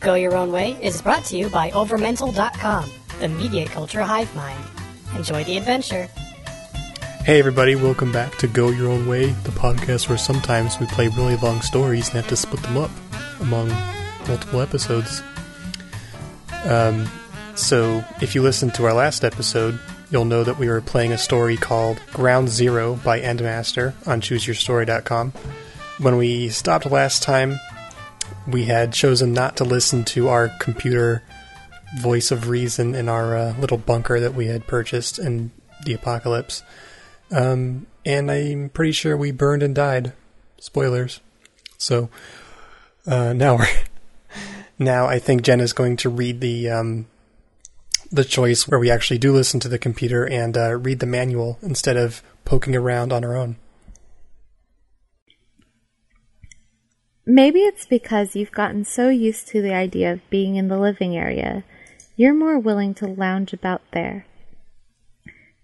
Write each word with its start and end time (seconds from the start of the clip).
Go 0.00 0.14
Your 0.14 0.36
Own 0.36 0.52
Way 0.52 0.78
is 0.80 1.02
brought 1.02 1.24
to 1.26 1.36
you 1.36 1.48
by 1.48 1.70
Overmental.com, 1.70 2.90
the 3.18 3.28
media 3.28 3.66
culture 3.66 4.02
hive 4.02 4.32
mind. 4.36 4.62
Enjoy 5.16 5.42
the 5.42 5.56
adventure. 5.56 6.08
Hey 7.24 7.40
everybody, 7.40 7.74
welcome 7.74 8.12
back 8.12 8.36
to 8.38 8.46
Go 8.46 8.68
Your 8.68 8.90
Own 8.90 9.08
Way, 9.08 9.26
the 9.26 9.50
podcast 9.50 10.08
where 10.08 10.16
sometimes 10.16 10.78
we 10.78 10.86
play 10.86 11.08
really 11.08 11.36
long 11.36 11.60
stories 11.62 12.08
and 12.08 12.16
have 12.16 12.28
to 12.28 12.36
split 12.36 12.62
them 12.62 12.76
up 12.76 12.90
among 13.40 13.68
multiple 14.28 14.60
episodes. 14.60 15.20
Um, 16.64 17.08
so, 17.56 18.04
if 18.22 18.36
you 18.36 18.42
listened 18.42 18.74
to 18.74 18.84
our 18.84 18.94
last 18.94 19.24
episode, 19.24 19.80
you'll 20.10 20.24
know 20.24 20.44
that 20.44 20.58
we 20.58 20.68
were 20.68 20.80
playing 20.80 21.12
a 21.12 21.18
story 21.18 21.56
called 21.56 22.00
Ground 22.12 22.48
Zero 22.48 22.94
by 23.04 23.20
Endmaster 23.20 23.94
on 24.06 24.20
ChooseYourStory.com. 24.20 25.32
When 25.98 26.16
we 26.16 26.50
stopped 26.50 26.86
last 26.86 27.24
time, 27.24 27.58
we 28.48 28.64
had 28.64 28.92
chosen 28.92 29.32
not 29.32 29.56
to 29.58 29.64
listen 29.64 30.04
to 30.04 30.28
our 30.28 30.48
computer 30.60 31.22
voice 31.98 32.30
of 32.30 32.48
reason 32.48 32.94
in 32.94 33.08
our 33.08 33.36
uh, 33.36 33.58
little 33.58 33.78
bunker 33.78 34.20
that 34.20 34.34
we 34.34 34.46
had 34.46 34.66
purchased 34.66 35.18
in 35.18 35.50
the 35.84 35.94
apocalypse. 35.94 36.62
Um, 37.30 37.86
and 38.04 38.30
I'm 38.30 38.70
pretty 38.70 38.92
sure 38.92 39.16
we 39.16 39.32
burned 39.32 39.62
and 39.62 39.74
died. 39.74 40.12
Spoilers. 40.58 41.20
So 41.76 42.08
uh, 43.06 43.32
now 43.32 43.56
we're 43.56 43.68
now 44.78 45.06
I 45.06 45.18
think 45.18 45.42
Jen 45.42 45.60
is 45.60 45.72
going 45.72 45.96
to 45.98 46.08
read 46.08 46.40
the 46.40 46.70
um, 46.70 47.06
the 48.10 48.24
choice 48.24 48.66
where 48.66 48.80
we 48.80 48.90
actually 48.90 49.18
do 49.18 49.32
listen 49.32 49.60
to 49.60 49.68
the 49.68 49.78
computer 49.78 50.26
and 50.26 50.56
uh, 50.56 50.74
read 50.74 51.00
the 51.00 51.06
manual 51.06 51.58
instead 51.62 51.96
of 51.96 52.22
poking 52.44 52.74
around 52.74 53.12
on 53.12 53.24
our 53.24 53.36
own. 53.36 53.56
Maybe 57.30 57.60
it's 57.60 57.84
because 57.84 58.34
you've 58.34 58.52
gotten 58.52 58.86
so 58.86 59.10
used 59.10 59.48
to 59.48 59.60
the 59.60 59.74
idea 59.74 60.10
of 60.10 60.30
being 60.30 60.56
in 60.56 60.68
the 60.68 60.78
living 60.78 61.14
area, 61.14 61.62
you're 62.16 62.32
more 62.32 62.58
willing 62.58 62.94
to 62.94 63.06
lounge 63.06 63.52
about 63.52 63.82
there. 63.92 64.24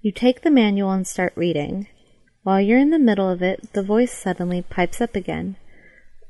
You 0.02 0.12
take 0.12 0.42
the 0.42 0.50
manual 0.50 0.90
and 0.90 1.06
start 1.06 1.32
reading. 1.34 1.88
While 2.42 2.60
you're 2.60 2.78
in 2.78 2.90
the 2.90 2.98
middle 2.98 3.30
of 3.30 3.40
it, 3.40 3.72
the 3.72 3.82
voice 3.82 4.12
suddenly 4.12 4.60
pipes 4.60 5.00
up 5.00 5.16
again. 5.16 5.56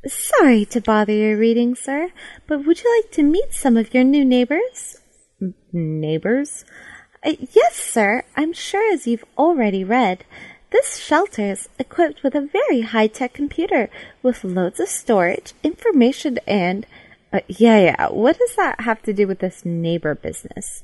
Sorry 0.06 0.64
to 0.66 0.80
bother 0.80 1.12
your 1.12 1.36
reading, 1.36 1.74
sir, 1.74 2.10
but 2.46 2.64
would 2.64 2.84
you 2.84 3.02
like 3.02 3.10
to 3.14 3.24
meet 3.24 3.52
some 3.52 3.76
of 3.76 3.92
your 3.92 4.04
new 4.04 4.24
neighbors? 4.24 5.00
neighbors? 5.72 6.64
Uh, 7.26 7.32
yes, 7.52 7.74
sir. 7.74 8.22
I'm 8.36 8.52
sure 8.52 8.94
as 8.94 9.08
you've 9.08 9.24
already 9.36 9.82
read, 9.82 10.24
this 10.74 10.96
shelter 10.96 11.52
is 11.52 11.68
equipped 11.78 12.24
with 12.24 12.34
a 12.34 12.40
very 12.40 12.80
high-tech 12.80 13.32
computer 13.32 13.88
with 14.24 14.42
loads 14.42 14.80
of 14.80 14.88
storage, 14.88 15.52
information, 15.62 16.40
and... 16.48 16.84
Uh, 17.32 17.40
yeah, 17.46 17.78
yeah, 17.78 18.08
what 18.08 18.36
does 18.38 18.56
that 18.56 18.80
have 18.80 19.00
to 19.02 19.12
do 19.12 19.28
with 19.28 19.38
this 19.38 19.64
neighbor 19.64 20.16
business? 20.16 20.82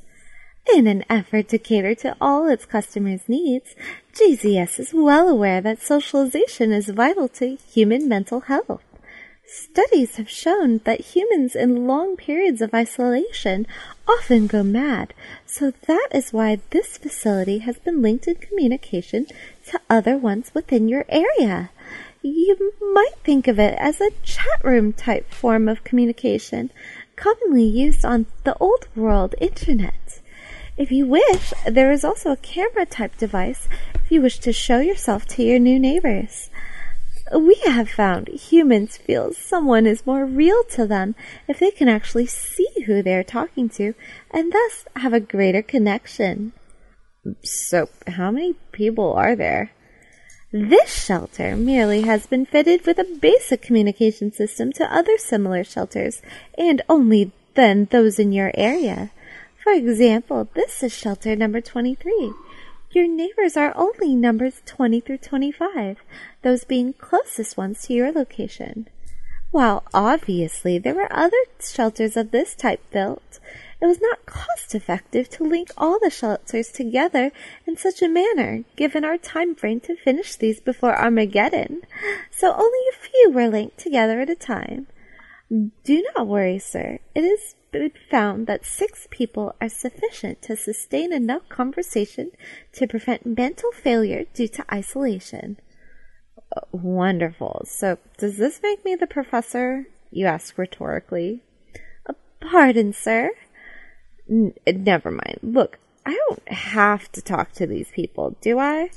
In 0.72 0.86
an 0.86 1.04
effort 1.10 1.48
to 1.48 1.58
cater 1.58 1.96
to 1.96 2.16
all 2.20 2.48
its 2.48 2.66
customers' 2.66 3.28
needs, 3.28 3.74
GZS 4.14 4.78
is 4.78 4.94
well 4.94 5.28
aware 5.28 5.60
that 5.60 5.82
socialization 5.82 6.70
is 6.70 6.88
vital 6.90 7.26
to 7.40 7.56
human 7.56 8.08
mental 8.08 8.42
health. 8.42 8.82
Studies 9.52 10.14
have 10.14 10.30
shown 10.30 10.78
that 10.84 11.00
humans 11.16 11.56
in 11.56 11.88
long 11.88 12.16
periods 12.16 12.62
of 12.62 12.72
isolation 12.72 13.66
often 14.06 14.46
go 14.46 14.62
mad, 14.62 15.12
so 15.44 15.72
that 15.88 16.06
is 16.12 16.32
why 16.32 16.60
this 16.70 16.96
facility 16.96 17.58
has 17.58 17.76
been 17.80 18.00
linked 18.00 18.28
in 18.28 18.36
communication 18.36 19.26
to 19.70 19.80
other 19.88 20.16
ones 20.16 20.50
within 20.54 20.88
your 20.88 21.04
area. 21.08 21.70
You 22.22 22.72
might 22.92 23.16
think 23.24 23.48
of 23.48 23.58
it 23.58 23.74
as 23.78 24.00
a 24.00 24.10
chat 24.22 24.62
room 24.62 24.92
type 24.92 25.32
form 25.32 25.68
of 25.68 25.84
communication, 25.84 26.70
commonly 27.16 27.64
used 27.64 28.04
on 28.04 28.26
the 28.44 28.56
old 28.58 28.88
world 28.94 29.34
internet. 29.40 30.20
If 30.76 30.90
you 30.90 31.06
wish, 31.06 31.52
there 31.66 31.92
is 31.92 32.04
also 32.04 32.32
a 32.32 32.36
camera 32.36 32.86
type 32.86 33.16
device 33.16 33.68
if 33.94 34.10
you 34.10 34.22
wish 34.22 34.38
to 34.40 34.52
show 34.52 34.80
yourself 34.80 35.26
to 35.28 35.42
your 35.42 35.58
new 35.58 35.78
neighbors. 35.78 36.50
We 37.32 37.54
have 37.66 37.88
found 37.88 38.28
humans 38.28 38.96
feel 38.96 39.32
someone 39.32 39.86
is 39.86 40.06
more 40.06 40.24
real 40.24 40.64
to 40.70 40.86
them 40.86 41.14
if 41.46 41.58
they 41.58 41.70
can 41.70 41.88
actually 41.88 42.26
see 42.26 42.68
who 42.86 43.02
they 43.02 43.14
are 43.14 43.22
talking 43.22 43.68
to 43.70 43.94
and 44.30 44.52
thus 44.52 44.84
have 44.96 45.12
a 45.12 45.20
greater 45.20 45.62
connection. 45.62 46.52
So, 47.44 47.88
how 48.06 48.30
many 48.30 48.54
people 48.72 49.12
are 49.12 49.36
there? 49.36 49.72
This 50.52 51.04
shelter 51.04 51.54
merely 51.54 52.02
has 52.02 52.26
been 52.26 52.46
fitted 52.46 52.86
with 52.86 52.98
a 52.98 53.04
basic 53.04 53.62
communication 53.62 54.32
system 54.32 54.72
to 54.72 54.92
other 54.92 55.16
similar 55.18 55.62
shelters, 55.62 56.22
and 56.56 56.82
only 56.88 57.32
then 57.54 57.86
those 57.90 58.18
in 58.18 58.32
your 58.32 58.50
area. 58.54 59.10
For 59.62 59.72
example, 59.72 60.48
this 60.54 60.82
is 60.82 60.92
shelter 60.92 61.36
number 61.36 61.60
23. 61.60 62.32
Your 62.92 63.06
neighbors 63.06 63.56
are 63.56 63.76
only 63.76 64.16
numbers 64.16 64.62
20 64.66 65.00
through 65.00 65.18
25, 65.18 65.98
those 66.42 66.64
being 66.64 66.94
closest 66.94 67.56
ones 67.56 67.82
to 67.82 67.94
your 67.94 68.10
location. 68.10 68.88
While 69.50 69.84
obviously 69.92 70.78
there 70.78 70.94
were 70.94 71.12
other 71.12 71.44
shelters 71.60 72.16
of 72.16 72.30
this 72.30 72.54
type 72.54 72.82
built, 72.90 73.38
it 73.80 73.86
was 73.86 74.00
not 74.00 74.26
cost 74.26 74.74
effective 74.74 75.28
to 75.30 75.44
link 75.44 75.70
all 75.76 75.98
the 75.98 76.10
shelters 76.10 76.68
together 76.68 77.32
in 77.66 77.76
such 77.76 78.02
a 78.02 78.08
manner, 78.08 78.64
given 78.76 79.04
our 79.04 79.16
time 79.16 79.54
frame 79.54 79.80
to 79.80 79.96
finish 79.96 80.36
these 80.36 80.60
before 80.60 80.96
Armageddon, 80.96 81.82
so 82.30 82.52
only 82.52 82.80
a 82.90 82.96
few 82.96 83.30
were 83.30 83.48
linked 83.48 83.78
together 83.78 84.20
at 84.20 84.30
a 84.30 84.34
time. 84.34 84.86
Do 85.48 86.04
not 86.14 86.26
worry, 86.26 86.58
sir. 86.58 86.98
It 87.14 87.24
is 87.24 87.54
been 87.72 87.92
found 88.10 88.46
that 88.46 88.64
six 88.64 89.06
people 89.10 89.54
are 89.60 89.68
sufficient 89.68 90.42
to 90.42 90.56
sustain 90.56 91.12
enough 91.12 91.48
conversation 91.48 92.30
to 92.72 92.86
prevent 92.86 93.24
mental 93.24 93.70
failure 93.72 94.24
due 94.34 94.48
to 94.48 94.74
isolation. 94.74 95.56
Wonderful. 96.72 97.62
So, 97.66 97.98
does 98.18 98.36
this 98.36 98.60
make 98.62 98.84
me 98.84 98.96
the 98.96 99.06
professor? 99.06 99.86
You 100.10 100.26
ask 100.26 100.58
rhetorically. 100.58 101.42
Uh, 102.08 102.14
pardon, 102.40 102.92
sir. 102.92 103.30
N- 104.30 104.54
never 104.66 105.10
mind. 105.10 105.40
Look, 105.42 105.78
I 106.06 106.18
don't 106.28 106.48
have 106.48 107.10
to 107.12 107.20
talk 107.20 107.52
to 107.52 107.66
these 107.66 107.90
people, 107.90 108.36
do 108.40 108.58
I? 108.58 108.90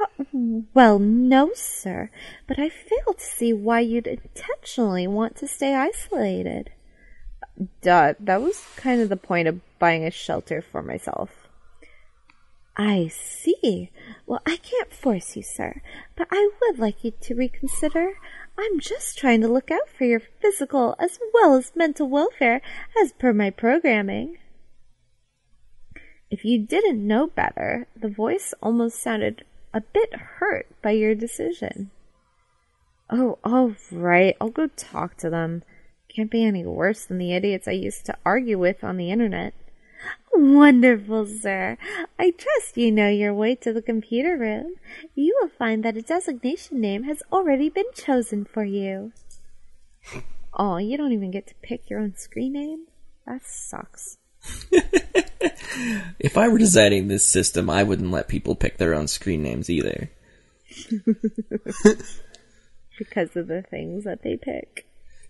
Uh, 0.00 0.24
well, 0.74 0.98
no, 0.98 1.50
sir, 1.54 2.10
but 2.46 2.58
I 2.58 2.68
fail 2.68 3.14
to 3.14 3.24
see 3.24 3.52
why 3.52 3.80
you'd 3.80 4.06
intentionally 4.06 5.06
want 5.06 5.36
to 5.36 5.48
stay 5.48 5.74
isolated. 5.74 6.70
Duh, 7.80 8.14
that 8.20 8.42
was 8.42 8.62
kind 8.76 9.00
of 9.00 9.08
the 9.08 9.16
point 9.16 9.48
of 9.48 9.60
buying 9.78 10.04
a 10.04 10.10
shelter 10.10 10.62
for 10.62 10.82
myself. 10.82 11.48
I 12.76 13.08
see. 13.08 13.90
Well, 14.26 14.42
I 14.46 14.58
can't 14.58 14.92
force 14.92 15.34
you, 15.34 15.42
sir, 15.42 15.80
but 16.14 16.28
I 16.30 16.50
would 16.60 16.78
like 16.78 17.02
you 17.02 17.12
to 17.22 17.34
reconsider. 17.34 18.18
I'm 18.58 18.78
just 18.80 19.16
trying 19.16 19.40
to 19.40 19.48
look 19.48 19.70
out 19.70 19.88
for 19.88 20.04
your 20.04 20.20
physical 20.20 20.94
as 20.98 21.18
well 21.32 21.54
as 21.54 21.72
mental 21.74 22.08
welfare 22.08 22.60
as 23.02 23.12
per 23.12 23.32
my 23.32 23.48
programming. 23.48 24.36
If 26.30 26.44
you 26.44 26.58
didn't 26.58 27.06
know 27.06 27.28
better, 27.28 27.86
the 27.94 28.08
voice 28.08 28.52
almost 28.62 29.00
sounded 29.00 29.44
a 29.72 29.80
bit 29.80 30.14
hurt 30.14 30.66
by 30.82 30.92
your 30.92 31.14
decision. 31.14 31.90
Oh, 33.08 33.38
all 33.44 33.74
right. 33.92 34.36
I'll 34.40 34.50
go 34.50 34.66
talk 34.66 35.16
to 35.18 35.30
them. 35.30 35.62
Can't 36.08 36.30
be 36.30 36.44
any 36.44 36.64
worse 36.64 37.04
than 37.04 37.18
the 37.18 37.34
idiots 37.34 37.68
I 37.68 37.72
used 37.72 38.06
to 38.06 38.16
argue 38.24 38.58
with 38.58 38.82
on 38.82 38.96
the 38.96 39.10
internet. 39.10 39.54
Wonderful, 40.34 41.26
sir. 41.26 41.78
I 42.18 42.30
trust 42.30 42.76
you 42.76 42.90
know 42.90 43.08
your 43.08 43.32
way 43.32 43.54
to 43.56 43.72
the 43.72 43.82
computer 43.82 44.36
room. 44.36 44.74
You 45.14 45.38
will 45.40 45.48
find 45.48 45.84
that 45.84 45.96
a 45.96 46.02
designation 46.02 46.80
name 46.80 47.04
has 47.04 47.22
already 47.32 47.68
been 47.68 47.92
chosen 47.94 48.44
for 48.44 48.64
you. 48.64 49.12
Oh, 50.58 50.78
you 50.78 50.96
don't 50.96 51.12
even 51.12 51.30
get 51.30 51.46
to 51.48 51.54
pick 51.60 51.90
your 51.90 52.00
own 52.00 52.16
screen 52.16 52.54
name? 52.54 52.86
That 53.26 53.42
sucks. 53.44 54.16
if 56.18 56.36
I 56.36 56.48
were 56.48 56.58
designing 56.58 57.08
this 57.08 57.26
system, 57.26 57.68
I 57.70 57.82
wouldn't 57.82 58.10
let 58.10 58.28
people 58.28 58.54
pick 58.54 58.78
their 58.78 58.94
own 58.94 59.08
screen 59.08 59.42
names 59.42 59.70
either. 59.70 60.10
because 62.98 63.36
of 63.36 63.46
the 63.46 63.62
things 63.62 64.04
that 64.04 64.22
they 64.22 64.36
pick. 64.36 64.86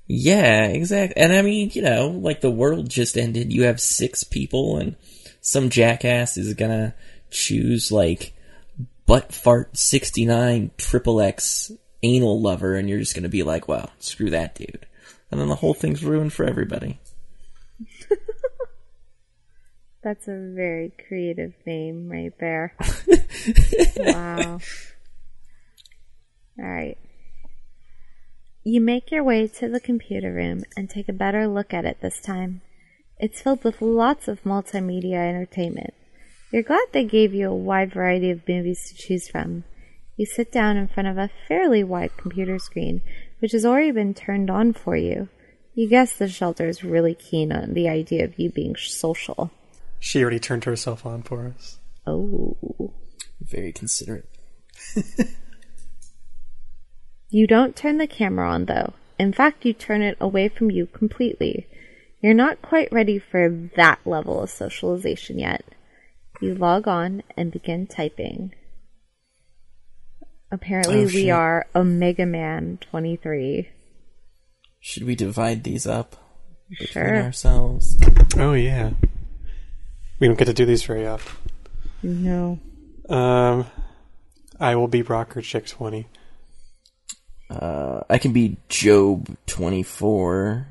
Yeah, 0.07 0.67
exactly. 0.67 1.21
And 1.21 1.33
I 1.33 1.43
mean, 1.43 1.71
you 1.75 1.83
know, 1.83 2.09
like 2.09 2.41
the 2.41 2.51
world 2.51 2.89
just 2.89 3.17
ended. 3.17 3.53
You 3.53 3.65
have 3.65 3.81
six 3.81 4.23
people, 4.23 4.79
and 4.79 4.97
some 5.41 5.69
jackass 5.69 6.37
is 6.37 6.55
gonna 6.55 6.95
choose 7.31 7.91
like 7.91 8.33
butt 9.07 9.33
fart 9.33 9.77
sixty 9.77 10.25
nine 10.25 10.71
triple 10.79 11.21
X 11.21 11.73
anal 12.03 12.41
lover, 12.41 12.77
and 12.77 12.89
you're 12.89 13.01
just 13.01 13.17
gonna 13.17 13.29
be 13.29 13.43
like, 13.43 13.67
well, 13.67 13.91
screw 13.99 14.31
that 14.31 14.55
dude. 14.55 14.87
And 15.31 15.41
then 15.41 15.49
the 15.49 15.57
whole 15.57 15.75
thing's 15.75 16.05
ruined 16.05 16.33
for 16.33 16.45
everybody. 16.45 17.01
That's 20.07 20.29
a 20.29 20.53
very 20.55 20.93
creative 21.09 21.55
name 21.67 22.09
right 22.09 22.33
there. 22.39 22.77
wow. 23.99 24.61
All 26.61 26.65
right. 26.65 26.97
You 28.63 28.81
make 28.81 29.11
your 29.11 29.25
way 29.25 29.49
to 29.49 29.69
the 29.69 29.81
computer 29.81 30.33
room 30.33 30.63
and 30.77 30.89
take 30.89 31.09
a 31.09 31.13
better 31.13 31.49
look 31.49 31.75
at 31.75 31.85
it 31.85 32.03
this 32.03 32.21
time. 32.21 32.61
It's 33.19 33.41
filled 33.41 33.65
with 33.65 33.83
lots 33.83 34.29
of 34.29 34.45
multimedia 34.45 35.29
entertainment. 35.29 35.93
You're 36.53 36.63
glad 36.63 36.87
they 36.93 37.03
gave 37.03 37.35
you 37.35 37.51
a 37.51 37.57
wide 37.57 37.93
variety 37.93 38.31
of 38.31 38.47
movies 38.47 38.89
to 38.89 38.95
choose 38.95 39.27
from. 39.27 39.65
You 40.17 40.25
sit 40.25 40.53
down 40.53 40.77
in 40.77 40.87
front 40.87 41.09
of 41.09 41.19
a 41.19 41.33
fairly 41.49 41.83
wide 41.83 42.17
computer 42.17 42.61
screen, 42.61 43.03
which 43.41 43.51
has 43.51 43.67
already 43.67 43.91
been 43.91 44.15
turned 44.15 44.51
on 44.51 44.73
for 44.73 44.95
you. 44.95 45.31
You 45.75 45.89
guess 45.89 46.17
the 46.17 46.29
shelter 46.29 46.69
is 46.69 46.85
really 46.85 47.17
keen 47.17 47.51
on 47.51 47.75
the 47.75 47.89
idea 47.89 48.23
of 48.23 48.39
you 48.39 48.51
being 48.51 48.77
social. 48.77 49.51
She 50.07 50.21
already 50.23 50.39
turned 50.39 50.63
herself 50.63 51.05
on 51.05 51.23
for 51.23 51.49
us. 51.49 51.79
Oh. 52.07 52.93
Very 53.41 53.73
considerate. 53.73 54.29
You 57.29 57.49
don't 57.49 57.75
turn 57.75 57.99
the 57.99 58.07
camera 58.07 58.49
on, 58.49 58.67
though. 58.67 58.93
In 59.19 59.33
fact, 59.33 59.65
you 59.65 59.73
turn 59.73 60.01
it 60.01 60.17
away 60.21 60.49
from 60.49 60.71
you 60.71 60.87
completely. 60.87 61.67
You're 62.23 62.35
not 62.35 62.63
quite 62.63 62.93
ready 62.93 63.19
for 63.19 63.69
that 63.77 63.99
level 64.07 64.41
of 64.41 64.49
socialization 64.51 65.41
yet. 65.41 65.65
You 66.41 66.55
log 66.55 66.87
on 66.87 67.25
and 67.37 67.51
begin 67.51 67.89
typing. 67.89 68.55
Apparently, 70.53 71.01
Oh, 71.01 71.07
we 71.07 71.11
shit. 71.25 71.31
are 71.31 71.67
Omega 71.75 72.27
Man 72.27 72.79
23. 72.81 73.71
Should 74.79 75.03
we 75.03 75.17
divide 75.17 75.65
these 75.65 75.85
up 75.85 76.15
between 76.71 76.89
Sure. 76.93 77.23
ourselves? 77.23 77.97
Oh 78.37 78.53
yeah. 78.53 78.93
We 80.19 80.27
don't 80.27 80.39
get 80.39 80.47
to 80.47 80.55
do 80.55 80.65
these 80.65 80.83
very 80.85 81.07
often. 81.07 81.37
No. 82.03 82.59
Um, 83.09 83.67
I 84.59 84.77
will 84.77 84.89
be 84.89 85.03
Rocker 85.03 85.43
Chick 85.43 85.67
twenty. 85.67 86.09
Uh, 87.51 88.01
I 88.09 88.19
can 88.19 88.33
be 88.33 88.57
Job 88.69 89.37
twenty 89.47 89.83
four. 89.83 90.69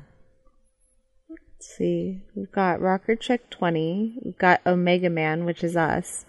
Let's 1.28 1.76
see. 1.76 2.20
We've 2.34 2.52
got 2.52 2.80
Rocker 2.80 3.16
Check 3.16 3.50
20. 3.50 4.18
We've 4.24 4.38
got 4.38 4.60
Omega 4.66 5.10
Man, 5.10 5.44
which 5.44 5.64
is 5.64 5.76
us. 5.76 6.24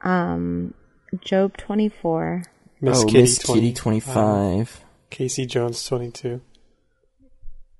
Um, 0.00 0.74
Job 1.20 1.56
24. 1.56 2.42
Miss 2.80 3.02
oh, 3.02 3.06
Kitty 3.06 3.20
Miss 3.20 3.38
20, 3.38 3.60
Kitty 3.60 3.72
twenty 3.74 4.00
five. 4.00 4.84
Casey 5.10 5.46
Jones 5.46 5.84
twenty 5.86 6.10
two. 6.10 6.40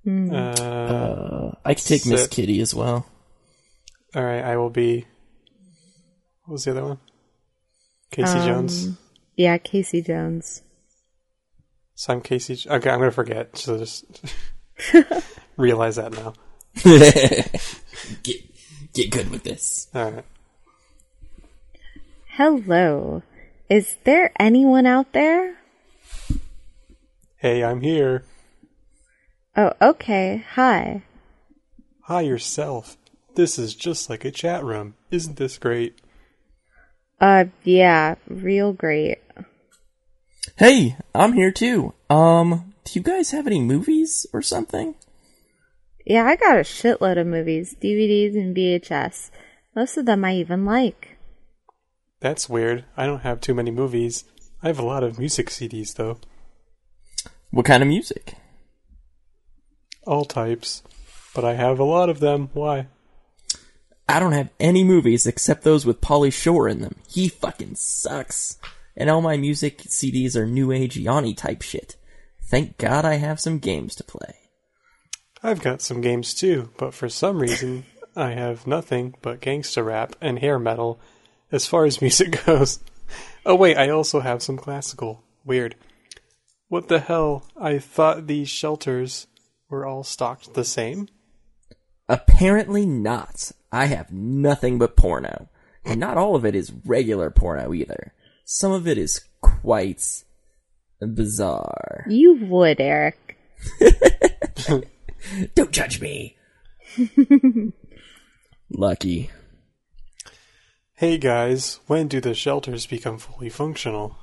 Hmm. 0.03 0.33
Uh, 0.33 0.53
Uh, 0.53 1.51
I 1.65 1.73
can 1.73 1.83
take 1.83 2.05
Miss 2.05 2.27
Kitty 2.27 2.61
as 2.61 2.73
well. 2.73 3.05
All 4.15 4.23
right. 4.23 4.43
I 4.43 4.57
will 4.57 4.69
be. 4.69 5.05
What 6.45 6.53
was 6.53 6.63
the 6.65 6.71
other 6.71 6.83
one? 6.85 6.99
Casey 8.11 8.39
Um, 8.39 8.45
Jones. 8.47 8.89
Yeah, 9.35 9.57
Casey 9.57 10.01
Jones. 10.01 10.61
So 11.95 12.13
I'm 12.13 12.21
Casey. 12.21 12.53
Okay, 12.69 12.89
I'm 12.89 12.99
gonna 12.99 13.11
forget. 13.11 13.57
So 13.57 13.77
just 13.77 14.05
realize 15.57 15.97
that 15.97 16.13
now. 16.13 16.33
get 18.23 18.41
get 18.93 19.11
good 19.11 19.29
with 19.29 19.43
this. 19.43 19.87
All 19.93 20.11
right. 20.11 20.25
Hello. 22.29 23.23
Is 23.69 23.95
there 24.05 24.31
anyone 24.39 24.85
out 24.85 25.11
there? 25.13 25.57
Hey, 27.37 27.63
I'm 27.63 27.81
here. 27.81 28.23
Oh, 29.55 29.73
okay. 29.81 30.45
Hi. 30.53 31.03
Hi 32.03 32.21
yourself. 32.21 32.95
This 33.37 33.59
is 33.59 33.75
just 33.75 34.09
like 34.09 34.25
a 34.25 34.31
chat 34.31 34.63
room. 34.63 34.95
Isn't 35.11 35.37
this 35.37 35.59
great? 35.59 35.99
Uh, 37.21 37.45
yeah, 37.63 38.15
real 38.27 38.73
great. 38.73 39.19
Hey, 40.55 40.97
I'm 41.13 41.33
here 41.33 41.51
too. 41.51 41.93
Um, 42.09 42.73
do 42.83 42.97
you 42.97 43.03
guys 43.03 43.29
have 43.29 43.45
any 43.45 43.61
movies 43.61 44.25
or 44.33 44.41
something? 44.41 44.95
Yeah, 46.03 46.25
I 46.25 46.35
got 46.35 46.57
a 46.57 46.61
shitload 46.61 47.19
of 47.19 47.27
movies, 47.27 47.75
DVDs, 47.79 48.35
and 48.35 48.55
VHS. 48.55 49.29
Most 49.75 49.97
of 49.97 50.07
them 50.07 50.25
I 50.25 50.33
even 50.33 50.65
like. 50.65 51.19
That's 52.19 52.49
weird. 52.49 52.85
I 52.97 53.05
don't 53.05 53.21
have 53.21 53.39
too 53.39 53.53
many 53.53 53.69
movies. 53.69 54.23
I 54.63 54.67
have 54.67 54.79
a 54.79 54.85
lot 54.85 55.03
of 55.03 55.19
music 55.19 55.51
CDs 55.51 55.93
though. 55.93 56.17
What 57.51 57.67
kind 57.67 57.83
of 57.83 57.87
music? 57.87 58.33
All 60.07 60.25
types. 60.25 60.81
But 61.35 61.45
I 61.45 61.53
have 61.53 61.77
a 61.77 61.83
lot 61.83 62.09
of 62.09 62.19
them. 62.19 62.49
Why? 62.53 62.87
I 64.09 64.19
don't 64.19 64.31
have 64.31 64.49
any 64.59 64.83
movies 64.83 65.27
except 65.27 65.63
those 65.63 65.85
with 65.85 66.01
Pauly 66.01 66.31
Shore 66.31 66.67
in 66.69 66.81
them. 66.81 66.95
He 67.09 67.27
fucking 67.27 67.75
sucks. 67.75 68.57
And 68.95 69.09
all 69.09 69.21
my 69.21 69.37
music 69.37 69.79
CDs 69.83 70.35
are 70.35 70.45
new 70.45 70.71
age 70.71 70.97
Yanni 70.97 71.33
type 71.33 71.61
shit. 71.61 71.97
Thank 72.41 72.77
God 72.77 73.03
I 73.03 73.15
have 73.15 73.39
some 73.39 73.59
games 73.59 73.95
to 73.95 74.03
play. 74.03 74.35
I've 75.43 75.61
got 75.61 75.81
some 75.81 76.01
games 76.01 76.33
too, 76.33 76.69
but 76.77 76.93
for 76.93 77.09
some 77.09 77.39
reason 77.39 77.85
I 78.15 78.31
have 78.31 78.65
nothing 78.65 79.13
but 79.21 79.41
gangsta 79.41 79.85
rap 79.85 80.15
and 80.21 80.39
hair 80.39 80.57
metal 80.57 80.99
as 81.51 81.65
far 81.65 81.85
as 81.85 82.01
music 82.01 82.43
goes. 82.45 82.79
Oh 83.45 83.55
wait, 83.55 83.77
I 83.77 83.89
also 83.89 84.21
have 84.21 84.41
some 84.41 84.57
classical. 84.57 85.23
Weird. 85.45 85.75
What 86.69 86.87
the 86.87 86.99
hell? 86.99 87.45
I 87.55 87.79
thought 87.79 88.27
these 88.27 88.49
shelters 88.49 89.27
were 89.69 89.85
all 89.85 90.03
stocked 90.03 90.53
the 90.53 90.65
same? 90.65 91.07
Apparently 92.09 92.85
not. 92.85 93.51
I 93.71 93.85
have 93.85 94.11
nothing 94.11 94.77
but 94.77 94.95
porno. 94.95 95.49
And 95.83 95.99
not 95.99 96.17
all 96.17 96.35
of 96.35 96.45
it 96.45 96.55
is 96.55 96.73
regular 96.85 97.29
porno 97.29 97.73
either. 97.73 98.13
Some 98.43 98.71
of 98.71 98.87
it 98.87 98.97
is 98.97 99.21
quite 99.41 100.23
bizarre. 100.99 102.05
You 102.09 102.45
would, 102.45 102.79
Eric. 102.79 103.37
Don't 105.55 105.71
judge 105.71 106.01
me. 106.01 106.37
Lucky. 108.69 109.29
Hey 110.95 111.17
guys, 111.17 111.79
when 111.87 112.07
do 112.07 112.19
the 112.19 112.33
shelters 112.33 112.87
become 112.87 113.17
fully 113.17 113.49
functional? 113.49 114.17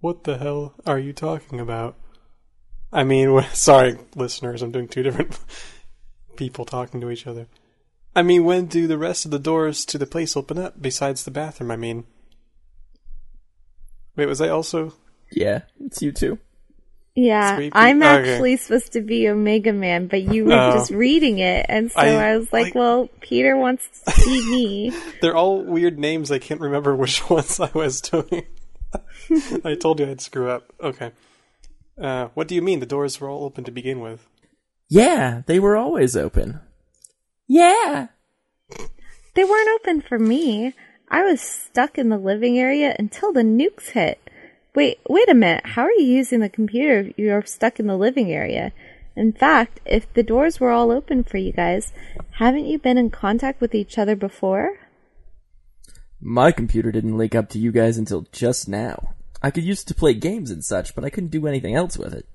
What 0.00 0.24
the 0.24 0.38
hell 0.38 0.74
are 0.86 0.98
you 0.98 1.12
talking 1.12 1.60
about? 1.60 1.96
I 2.92 3.04
mean, 3.04 3.42
sorry, 3.52 3.98
listeners, 4.14 4.62
I'm 4.62 4.72
doing 4.72 4.88
two 4.88 5.02
different 5.02 5.38
people 6.38 6.64
talking 6.64 7.02
to 7.02 7.10
each 7.10 7.26
other. 7.26 7.46
I 8.16 8.22
mean, 8.22 8.44
when 8.44 8.64
do 8.66 8.86
the 8.86 8.96
rest 8.96 9.26
of 9.26 9.30
the 9.30 9.38
doors 9.38 9.84
to 9.84 9.98
the 9.98 10.06
place 10.06 10.34
open 10.36 10.58
up 10.58 10.80
besides 10.80 11.24
the 11.24 11.30
bathroom? 11.30 11.70
I 11.70 11.76
mean, 11.76 12.04
wait, 14.16 14.26
was 14.26 14.40
I 14.40 14.48
also? 14.48 14.94
Yeah, 15.30 15.62
it's 15.84 16.00
you 16.02 16.12
too. 16.12 16.38
Yeah, 17.14 17.56
Sweet 17.56 17.72
I'm 17.74 17.98
Pete- 18.00 18.06
okay. 18.08 18.32
actually 18.32 18.56
supposed 18.56 18.92
to 18.92 19.00
be 19.00 19.28
Omega 19.28 19.72
Man, 19.72 20.06
but 20.06 20.22
you 20.22 20.44
were 20.46 20.52
Oh. 20.52 20.72
just 20.72 20.90
reading 20.92 21.40
it, 21.40 21.66
and 21.68 21.90
so 21.90 21.98
I- 21.98 22.30
I, 22.30 22.36
was 22.38 22.52
like, 22.52 22.66
like- 22.66 22.74
well, 22.76 23.08
Peter 23.20 23.56
wants 23.56 23.84
to 24.06 24.10
see 24.20 24.48
me. 24.50 24.92
They're 25.20 25.36
all 25.36 25.62
weird 25.64 25.98
names. 25.98 26.30
I 26.30 26.38
can't 26.38 26.60
remember 26.60 26.94
which 27.02 27.28
ones 27.28 27.58
I 27.60 27.70
was 27.74 28.00
doing. 28.00 28.46
I 29.64 29.74
told 29.74 29.98
you 30.00 30.08
I'd 30.08 30.20
screw 30.20 30.48
up. 30.48 30.72
Okay. 30.80 31.10
Uh, 32.00 32.28
what 32.34 32.46
do 32.48 32.54
you 32.54 32.62
mean? 32.62 32.78
The 32.80 32.86
doors 32.86 33.20
were 33.20 33.28
all 33.28 33.44
open 33.44 33.64
to 33.64 33.72
begin 33.72 34.00
with. 34.00 34.26
Yeah, 34.88 35.42
they 35.46 35.58
were 35.58 35.76
always 35.76 36.16
open. 36.16 36.60
Yeah. 37.46 38.08
They 39.34 39.44
weren't 39.44 39.80
open 39.80 40.00
for 40.00 40.18
me. 40.18 40.74
I 41.10 41.22
was 41.22 41.40
stuck 41.40 41.98
in 41.98 42.08
the 42.08 42.18
living 42.18 42.58
area 42.58 42.94
until 42.98 43.32
the 43.32 43.42
nukes 43.42 43.90
hit. 43.90 44.18
Wait, 44.74 44.98
wait 45.08 45.28
a 45.28 45.34
minute. 45.34 45.64
How 45.64 45.82
are 45.82 45.92
you 45.92 46.04
using 46.04 46.40
the 46.40 46.48
computer 46.48 47.00
if 47.00 47.18
you're 47.18 47.42
stuck 47.44 47.80
in 47.80 47.86
the 47.86 47.96
living 47.96 48.32
area? 48.32 48.72
In 49.16 49.32
fact, 49.32 49.80
if 49.84 50.12
the 50.12 50.22
doors 50.22 50.60
were 50.60 50.70
all 50.70 50.90
open 50.90 51.24
for 51.24 51.38
you 51.38 51.52
guys, 51.52 51.92
haven't 52.32 52.66
you 52.66 52.78
been 52.78 52.98
in 52.98 53.10
contact 53.10 53.60
with 53.60 53.74
each 53.74 53.98
other 53.98 54.14
before? 54.14 54.78
My 56.20 56.52
computer 56.52 56.92
didn't 56.92 57.18
link 57.18 57.34
up 57.34 57.48
to 57.50 57.58
you 57.58 57.72
guys 57.72 57.98
until 57.98 58.26
just 58.32 58.68
now. 58.68 59.14
I 59.42 59.50
could 59.50 59.64
use 59.64 59.82
it 59.82 59.86
to 59.86 59.94
play 59.94 60.14
games 60.14 60.50
and 60.50 60.64
such, 60.64 60.94
but 60.94 61.04
I 61.04 61.10
couldn't 61.10 61.30
do 61.30 61.46
anything 61.46 61.74
else 61.74 61.96
with 61.96 62.12
it. 62.12 62.26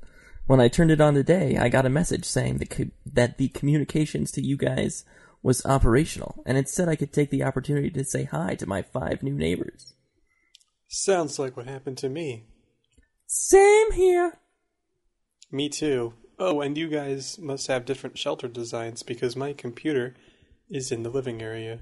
When 0.46 0.60
I 0.60 0.68
turned 0.68 0.92
it 0.92 1.00
on 1.00 1.14
today, 1.14 1.58
I 1.58 1.70
got 1.70 1.86
a 1.86 1.90
message 1.90 2.26
saying 2.26 2.58
that, 2.58 2.70
co- 2.70 2.92
that 3.06 3.38
the 3.38 3.48
communications 3.50 4.32
to 4.32 4.46
you 4.46 4.58
guys 4.58 5.06
was 5.42 5.66
operational, 5.66 6.44
and 6.46 6.58
it 6.58 6.68
said 6.68 6.90
I 6.90 6.96
could 6.96 7.14
take 7.14 7.30
the 7.30 7.44
opportunity 7.44 7.90
to 7.92 8.04
say 8.04 8.26
hi 8.26 8.56
to 8.56 8.68
my 8.68 8.82
five 8.82 9.24
new 9.24 9.34
neighbors. 9.34 9.94
Sounds 10.88 11.40
like 11.40 11.56
what 11.56 11.68
happened 11.68 11.98
to 12.00 12.10
me. 12.10 12.46
Same 13.26 13.92
here. 13.94 14.40
Me 15.52 15.70
too. 15.70 16.14
Oh, 16.40 16.62
and 16.62 16.78
you 16.78 16.90
guys 16.90 17.40
must 17.40 17.68
have 17.68 17.86
different 17.86 18.18
shelter 18.18 18.48
designs 18.48 19.04
because 19.04 19.36
my 19.36 19.54
computer 19.54 20.16
is 20.70 20.92
in 20.92 21.04
the 21.04 21.10
living 21.10 21.42
area. 21.42 21.80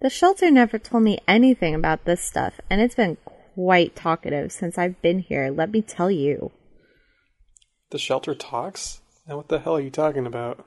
The 0.00 0.10
shelter 0.10 0.50
never 0.50 0.78
told 0.78 1.02
me 1.02 1.18
anything 1.26 1.74
about 1.74 2.04
this 2.04 2.22
stuff, 2.22 2.60
and 2.70 2.80
it's 2.80 2.94
been 2.94 3.16
quite 3.54 3.96
talkative 3.96 4.52
since 4.52 4.78
I've 4.78 5.00
been 5.02 5.18
here, 5.18 5.50
let 5.50 5.72
me 5.72 5.82
tell 5.82 6.10
you. 6.10 6.52
The 7.90 7.98
shelter 7.98 8.34
talks? 8.34 9.00
Now, 9.28 9.36
what 9.36 9.48
the 9.48 9.58
hell 9.58 9.76
are 9.76 9.80
you 9.80 9.90
talking 9.90 10.26
about? 10.26 10.66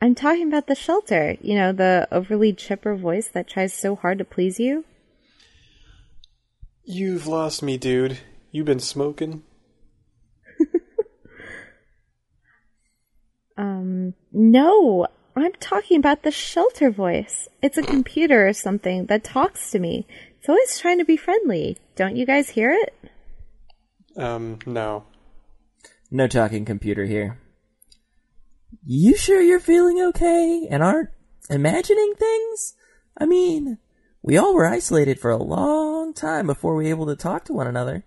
I'm 0.00 0.14
talking 0.14 0.48
about 0.48 0.66
the 0.66 0.74
shelter. 0.74 1.36
You 1.40 1.54
know, 1.54 1.72
the 1.72 2.08
overly 2.10 2.52
chipper 2.52 2.96
voice 2.96 3.28
that 3.28 3.48
tries 3.48 3.72
so 3.72 3.96
hard 3.96 4.18
to 4.18 4.24
please 4.24 4.58
you. 4.58 4.84
You've 6.84 7.26
lost 7.26 7.62
me, 7.62 7.76
dude. 7.76 8.18
You've 8.50 8.66
been 8.66 8.80
smoking. 8.80 9.42
um, 13.56 14.14
no, 14.32 15.06
I'm 15.36 15.52
talking 15.52 15.98
about 15.98 16.22
the 16.22 16.32
shelter 16.32 16.90
voice. 16.90 17.48
It's 17.62 17.78
a 17.78 17.82
computer 17.82 18.48
or 18.48 18.52
something 18.52 19.06
that 19.06 19.24
talks 19.24 19.70
to 19.70 19.78
me. 19.78 20.06
It's 20.38 20.48
always 20.48 20.78
trying 20.78 20.98
to 20.98 21.04
be 21.04 21.16
friendly. 21.16 21.78
Don't 21.94 22.16
you 22.16 22.26
guys 22.26 22.50
hear 22.50 22.72
it? 22.72 22.94
Um, 24.16 24.58
no. 24.66 25.04
No 26.14 26.26
talking 26.26 26.66
computer 26.66 27.06
here. 27.06 27.38
You 28.84 29.16
sure 29.16 29.40
you're 29.40 29.58
feeling 29.58 29.98
okay 30.08 30.68
and 30.70 30.82
aren't 30.82 31.08
imagining 31.48 32.12
things? 32.18 32.74
I 33.16 33.24
mean, 33.24 33.78
we 34.20 34.36
all 34.36 34.54
were 34.54 34.66
isolated 34.66 35.18
for 35.18 35.30
a 35.30 35.42
long 35.42 36.12
time 36.12 36.46
before 36.46 36.74
we 36.74 36.84
were 36.84 36.90
able 36.90 37.06
to 37.06 37.16
talk 37.16 37.46
to 37.46 37.54
one 37.54 37.66
another. 37.66 38.04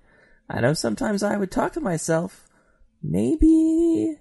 I 0.47 0.61
know 0.61 0.75
sometimes 0.75 1.23
I 1.23 1.35
would 1.35 1.49
talk 1.49 1.73
to 1.73 1.81
myself. 1.81 2.47
Maybe. 3.01 4.19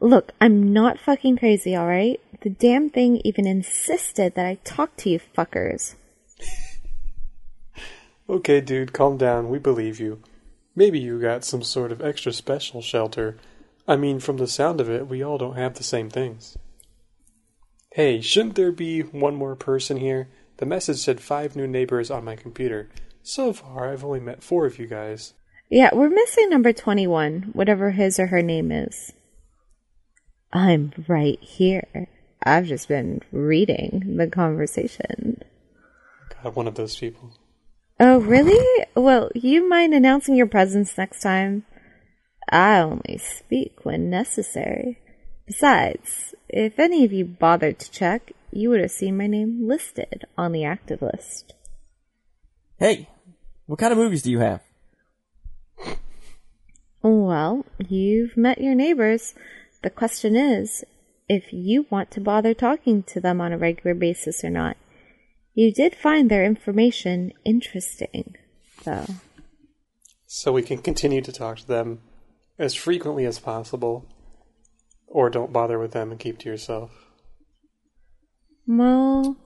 Look, 0.00 0.32
I'm 0.38 0.74
not 0.74 1.00
fucking 1.00 1.38
crazy, 1.38 1.74
alright? 1.74 2.20
The 2.42 2.50
damn 2.50 2.90
thing 2.90 3.22
even 3.24 3.46
insisted 3.46 4.34
that 4.34 4.44
I 4.44 4.58
talk 4.64 4.96
to 4.98 5.08
you 5.08 5.20
fuckers. 5.34 5.94
Okay, 8.28 8.60
dude, 8.60 8.92
calm 8.92 9.16
down. 9.16 9.48
We 9.48 9.58
believe 9.58 9.98
you. 9.98 10.22
Maybe 10.74 10.98
you 10.98 11.20
got 11.20 11.44
some 11.44 11.62
sort 11.62 11.92
of 11.92 12.00
extra 12.00 12.32
special 12.32 12.80
shelter. 12.80 13.36
I 13.88 13.96
mean, 13.96 14.20
from 14.20 14.36
the 14.36 14.46
sound 14.46 14.80
of 14.80 14.88
it, 14.88 15.08
we 15.08 15.22
all 15.22 15.38
don't 15.38 15.56
have 15.56 15.74
the 15.74 15.82
same 15.82 16.10
things. 16.10 16.56
Hey, 17.92 18.20
shouldn't 18.20 18.54
there 18.54 18.70
be 18.70 19.00
one 19.00 19.34
more 19.34 19.56
person 19.56 19.96
here? 19.96 20.28
The 20.58 20.66
message 20.66 20.98
said 20.98 21.20
five 21.20 21.56
new 21.56 21.66
neighbors 21.66 22.10
on 22.10 22.24
my 22.24 22.36
computer. 22.36 22.88
So 23.22 23.52
far, 23.52 23.92
I've 23.92 24.04
only 24.04 24.20
met 24.20 24.44
four 24.44 24.66
of 24.66 24.78
you 24.78 24.86
guys. 24.86 25.34
Yeah, 25.68 25.90
we're 25.92 26.10
missing 26.10 26.50
number 26.50 26.72
21, 26.72 27.50
whatever 27.52 27.90
his 27.90 28.18
or 28.18 28.28
her 28.28 28.42
name 28.42 28.70
is. 28.70 29.12
I'm 30.52 30.92
right 31.08 31.40
here. 31.40 32.08
I've 32.42 32.66
just 32.66 32.88
been 32.88 33.20
reading 33.32 34.16
the 34.16 34.26
conversation. 34.26 35.42
God, 36.42 36.54
one 36.56 36.66
of 36.66 36.74
those 36.74 36.96
people. 36.96 37.32
Oh, 38.02 38.18
really? 38.18 38.86
Well, 38.96 39.30
you 39.34 39.68
mind 39.68 39.92
announcing 39.92 40.34
your 40.34 40.46
presence 40.46 40.96
next 40.96 41.20
time? 41.20 41.66
I 42.48 42.78
only 42.78 43.18
speak 43.18 43.84
when 43.84 44.08
necessary. 44.08 44.98
Besides, 45.46 46.34
if 46.48 46.78
any 46.78 47.04
of 47.04 47.12
you 47.12 47.26
bothered 47.26 47.78
to 47.78 47.90
check, 47.90 48.32
you 48.50 48.70
would 48.70 48.80
have 48.80 48.90
seen 48.90 49.18
my 49.18 49.26
name 49.26 49.68
listed 49.68 50.24
on 50.38 50.52
the 50.52 50.64
active 50.64 51.02
list. 51.02 51.52
Hey, 52.78 53.10
what 53.66 53.78
kind 53.78 53.92
of 53.92 53.98
movies 53.98 54.22
do 54.22 54.30
you 54.30 54.38
have? 54.38 54.62
Well, 57.02 57.66
you've 57.86 58.34
met 58.34 58.62
your 58.62 58.74
neighbors. 58.74 59.34
The 59.82 59.90
question 59.90 60.36
is 60.36 60.84
if 61.28 61.52
you 61.52 61.86
want 61.90 62.10
to 62.12 62.20
bother 62.22 62.54
talking 62.54 63.02
to 63.02 63.20
them 63.20 63.42
on 63.42 63.52
a 63.52 63.58
regular 63.58 63.94
basis 63.94 64.42
or 64.42 64.48
not. 64.48 64.78
You 65.60 65.70
did 65.70 65.94
find 65.94 66.30
their 66.30 66.42
information 66.42 67.34
interesting, 67.44 68.34
though. 68.84 69.04
So 70.24 70.52
we 70.52 70.62
can 70.62 70.78
continue 70.78 71.20
to 71.20 71.32
talk 71.32 71.58
to 71.58 71.68
them 71.68 72.00
as 72.58 72.74
frequently 72.74 73.26
as 73.26 73.38
possible, 73.38 74.08
or 75.06 75.28
don't 75.28 75.52
bother 75.52 75.78
with 75.78 75.92
them 75.92 76.12
and 76.12 76.18
keep 76.18 76.38
to 76.38 76.48
yourself. 76.48 76.92
Well, 78.66 79.36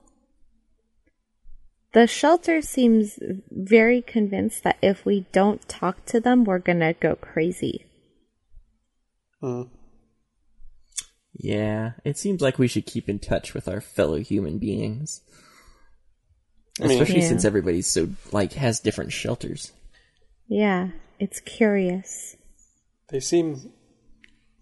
the 1.94 2.06
shelter 2.06 2.62
seems 2.62 3.18
very 3.50 4.00
convinced 4.00 4.62
that 4.62 4.78
if 4.80 5.04
we 5.04 5.26
don't 5.32 5.68
talk 5.68 6.04
to 6.06 6.20
them, 6.20 6.44
we're 6.44 6.60
gonna 6.60 6.92
go 6.92 7.16
crazy. 7.16 7.86
Hmm. 9.40 9.62
Yeah, 11.32 11.94
it 12.04 12.18
seems 12.18 12.40
like 12.40 12.60
we 12.60 12.68
should 12.68 12.86
keep 12.86 13.08
in 13.08 13.18
touch 13.18 13.52
with 13.52 13.66
our 13.66 13.80
fellow 13.80 14.20
human 14.20 14.58
beings. 14.58 15.20
I 16.80 16.86
mean- 16.86 17.00
Especially 17.00 17.22
Yeah. 17.22 17.28
since 17.28 17.44
everybody's 17.44 17.86
so, 17.86 18.08
like, 18.32 18.52
has 18.54 18.80
different 18.80 19.12
shelters. 19.12 19.72
Yeah, 20.48 20.90
it's 21.18 21.40
curious. 21.40 22.36
They 23.08 23.20
seem 23.20 23.72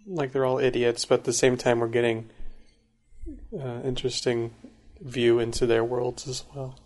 like 0.07 0.33
they're 0.33 0.45
all 0.45 0.59
idiots, 0.59 1.05
but 1.05 1.21
at 1.21 1.25
the 1.25 1.33
same 1.33 1.57
time, 1.57 1.81
we're 1.81 1.89
getting 1.89 2.29
uh, 3.59 3.81
interesting 3.85 4.53
view 5.01 5.39
into 5.39 5.65
their 5.67 5.85
worlds 5.85 6.27
as 6.29 6.45
well. 6.55 6.79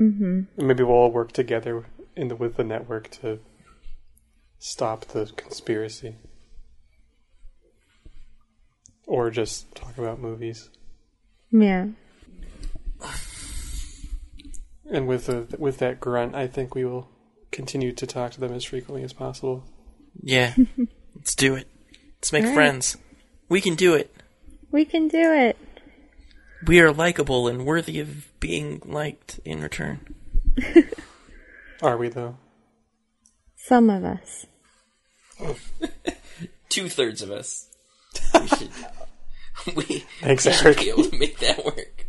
Mm-hmm. 0.00 0.66
Maybe 0.66 0.82
we'll 0.82 0.96
all 0.96 1.10
work 1.10 1.32
together 1.32 1.86
in 2.16 2.28
the, 2.28 2.36
with 2.36 2.56
the 2.56 2.64
network 2.64 3.10
to 3.22 3.40
stop 4.58 5.04
the 5.06 5.26
conspiracy, 5.36 6.16
or 9.06 9.30
just 9.30 9.74
talk 9.74 9.96
about 9.98 10.18
movies. 10.18 10.70
Yeah. 11.52 11.88
And 14.90 15.06
with 15.08 15.26
the, 15.26 15.46
with 15.58 15.78
that 15.78 16.00
grunt, 16.00 16.34
I 16.34 16.46
think 16.46 16.74
we 16.74 16.84
will 16.84 17.08
continue 17.50 17.92
to 17.92 18.06
talk 18.06 18.32
to 18.32 18.40
them 18.40 18.52
as 18.52 18.64
frequently 18.64 19.02
as 19.02 19.12
possible. 19.12 19.64
Yeah. 20.22 20.54
Let's 21.14 21.34
do 21.34 21.54
it. 21.54 21.66
Let's 22.18 22.32
make 22.32 22.42
All 22.44 22.50
right. 22.50 22.54
friends. 22.54 22.96
We 23.48 23.60
can 23.60 23.74
do 23.74 23.94
it. 23.94 24.14
We 24.70 24.84
can 24.84 25.08
do 25.08 25.32
it. 25.32 25.56
We 26.66 26.80
are 26.80 26.92
likable 26.92 27.48
and 27.48 27.64
worthy 27.64 28.00
of 28.00 28.28
being 28.40 28.80
liked 28.84 29.40
in 29.44 29.60
return. 29.62 30.14
Are 31.82 31.96
we 31.96 32.08
though? 32.08 32.38
Some 33.56 33.90
of 33.90 34.04
us. 34.04 34.46
Two 36.68 36.88
thirds 36.88 37.22
of 37.22 37.30
us. 37.30 37.68
We 38.34 38.46
should. 38.48 38.70
we 39.76 40.04
Thanks, 40.20 40.44
should 40.44 40.64
Eric. 40.66 40.78
be 40.78 40.88
able 40.90 41.04
to 41.04 41.18
make 41.18 41.38
that 41.40 41.64
work. 41.64 42.06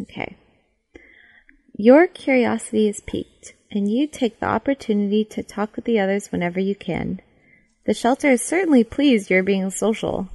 Okay. 0.00 0.36
Your 1.74 2.06
curiosity 2.06 2.88
is 2.88 3.00
piqued, 3.00 3.54
and 3.70 3.90
you 3.90 4.06
take 4.06 4.40
the 4.40 4.46
opportunity 4.46 5.24
to 5.24 5.42
talk 5.42 5.76
with 5.76 5.84
the 5.84 5.98
others 5.98 6.30
whenever 6.30 6.60
you 6.60 6.74
can. 6.74 7.20
The 7.86 7.94
shelter 7.94 8.30
is 8.30 8.42
certainly 8.42 8.84
pleased 8.84 9.30
you're 9.30 9.42
being 9.42 9.70
social. 9.70 10.28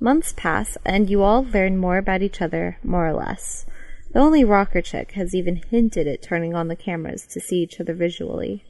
Months 0.00 0.34
pass, 0.36 0.76
and 0.84 1.10
you 1.10 1.22
all 1.22 1.44
learn 1.44 1.76
more 1.76 1.98
about 1.98 2.22
each 2.22 2.40
other, 2.40 2.78
more 2.82 3.06
or 3.06 3.14
less. 3.14 3.66
The 4.12 4.20
only 4.20 4.44
rocker 4.44 4.80
chick 4.80 5.12
has 5.12 5.34
even 5.34 5.56
hinted 5.56 6.06
at 6.06 6.22
turning 6.22 6.54
on 6.54 6.68
the 6.68 6.76
cameras 6.76 7.26
to 7.32 7.40
see 7.40 7.62
each 7.62 7.80
other 7.80 7.94
visually. 7.94 8.64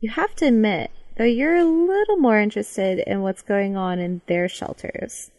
You 0.00 0.10
have 0.10 0.34
to 0.36 0.46
admit, 0.46 0.90
though 1.16 1.24
you're 1.24 1.56
a 1.56 1.64
little 1.64 2.16
more 2.16 2.38
interested 2.38 2.98
in 3.06 3.22
what's 3.22 3.42
going 3.42 3.76
on 3.76 3.98
in 3.98 4.20
their 4.26 4.48
shelters. 4.48 5.30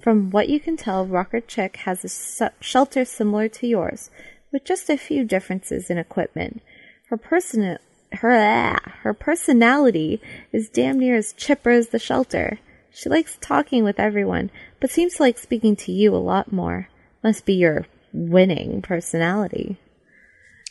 From 0.00 0.30
what 0.30 0.48
you 0.48 0.60
can 0.60 0.76
tell, 0.76 1.06
Rocker 1.06 1.40
Chick 1.40 1.76
has 1.78 2.04
a 2.04 2.08
su- 2.08 2.48
shelter 2.60 3.04
similar 3.04 3.48
to 3.48 3.66
yours, 3.66 4.10
with 4.52 4.64
just 4.64 4.90
a 4.90 4.96
few 4.96 5.24
differences 5.24 5.90
in 5.90 5.98
equipment. 5.98 6.62
Her 7.08 7.16
person, 7.16 7.78
her 8.12 8.32
ah, 8.32 8.78
her 9.02 9.14
personality 9.14 10.20
is 10.52 10.68
damn 10.68 10.98
near 10.98 11.16
as 11.16 11.32
chipper 11.32 11.70
as 11.70 11.88
the 11.88 11.98
shelter. 11.98 12.58
She 12.92 13.08
likes 13.08 13.38
talking 13.40 13.84
with 13.84 14.00
everyone, 14.00 14.50
but 14.80 14.90
seems 14.90 15.16
to 15.16 15.22
like 15.22 15.38
speaking 15.38 15.76
to 15.76 15.92
you 15.92 16.14
a 16.14 16.18
lot 16.18 16.52
more. 16.52 16.88
Must 17.22 17.44
be 17.44 17.54
your 17.54 17.86
winning 18.12 18.82
personality. 18.82 19.76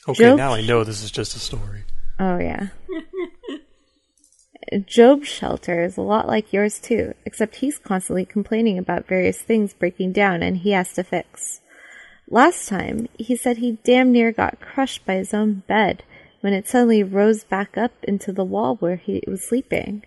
Okay, 0.07 0.23
Joke. 0.23 0.37
now 0.37 0.53
I 0.53 0.61
know 0.61 0.83
this 0.83 1.03
is 1.03 1.11
just 1.11 1.35
a 1.35 1.39
story. 1.39 1.83
Oh, 2.19 2.37
yeah. 2.37 2.67
Job's 4.85 5.27
shelter 5.27 5.83
is 5.83 5.97
a 5.97 6.01
lot 6.01 6.27
like 6.27 6.53
yours, 6.53 6.79
too, 6.79 7.13
except 7.25 7.57
he's 7.57 7.77
constantly 7.77 8.25
complaining 8.25 8.77
about 8.77 9.07
various 9.07 9.39
things 9.39 9.73
breaking 9.73 10.11
down 10.11 10.41
and 10.41 10.57
he 10.57 10.71
has 10.71 10.93
to 10.93 11.03
fix. 11.03 11.61
Last 12.27 12.67
time, 12.67 13.07
he 13.19 13.35
said 13.35 13.57
he 13.57 13.77
damn 13.83 14.11
near 14.11 14.31
got 14.31 14.59
crushed 14.59 15.05
by 15.05 15.15
his 15.15 15.33
own 15.33 15.63
bed 15.67 16.03
when 16.41 16.53
it 16.53 16.67
suddenly 16.67 17.03
rose 17.03 17.43
back 17.43 17.77
up 17.77 17.91
into 18.03 18.31
the 18.31 18.43
wall 18.43 18.75
where 18.77 18.95
he 18.95 19.23
was 19.27 19.43
sleeping. 19.43 20.03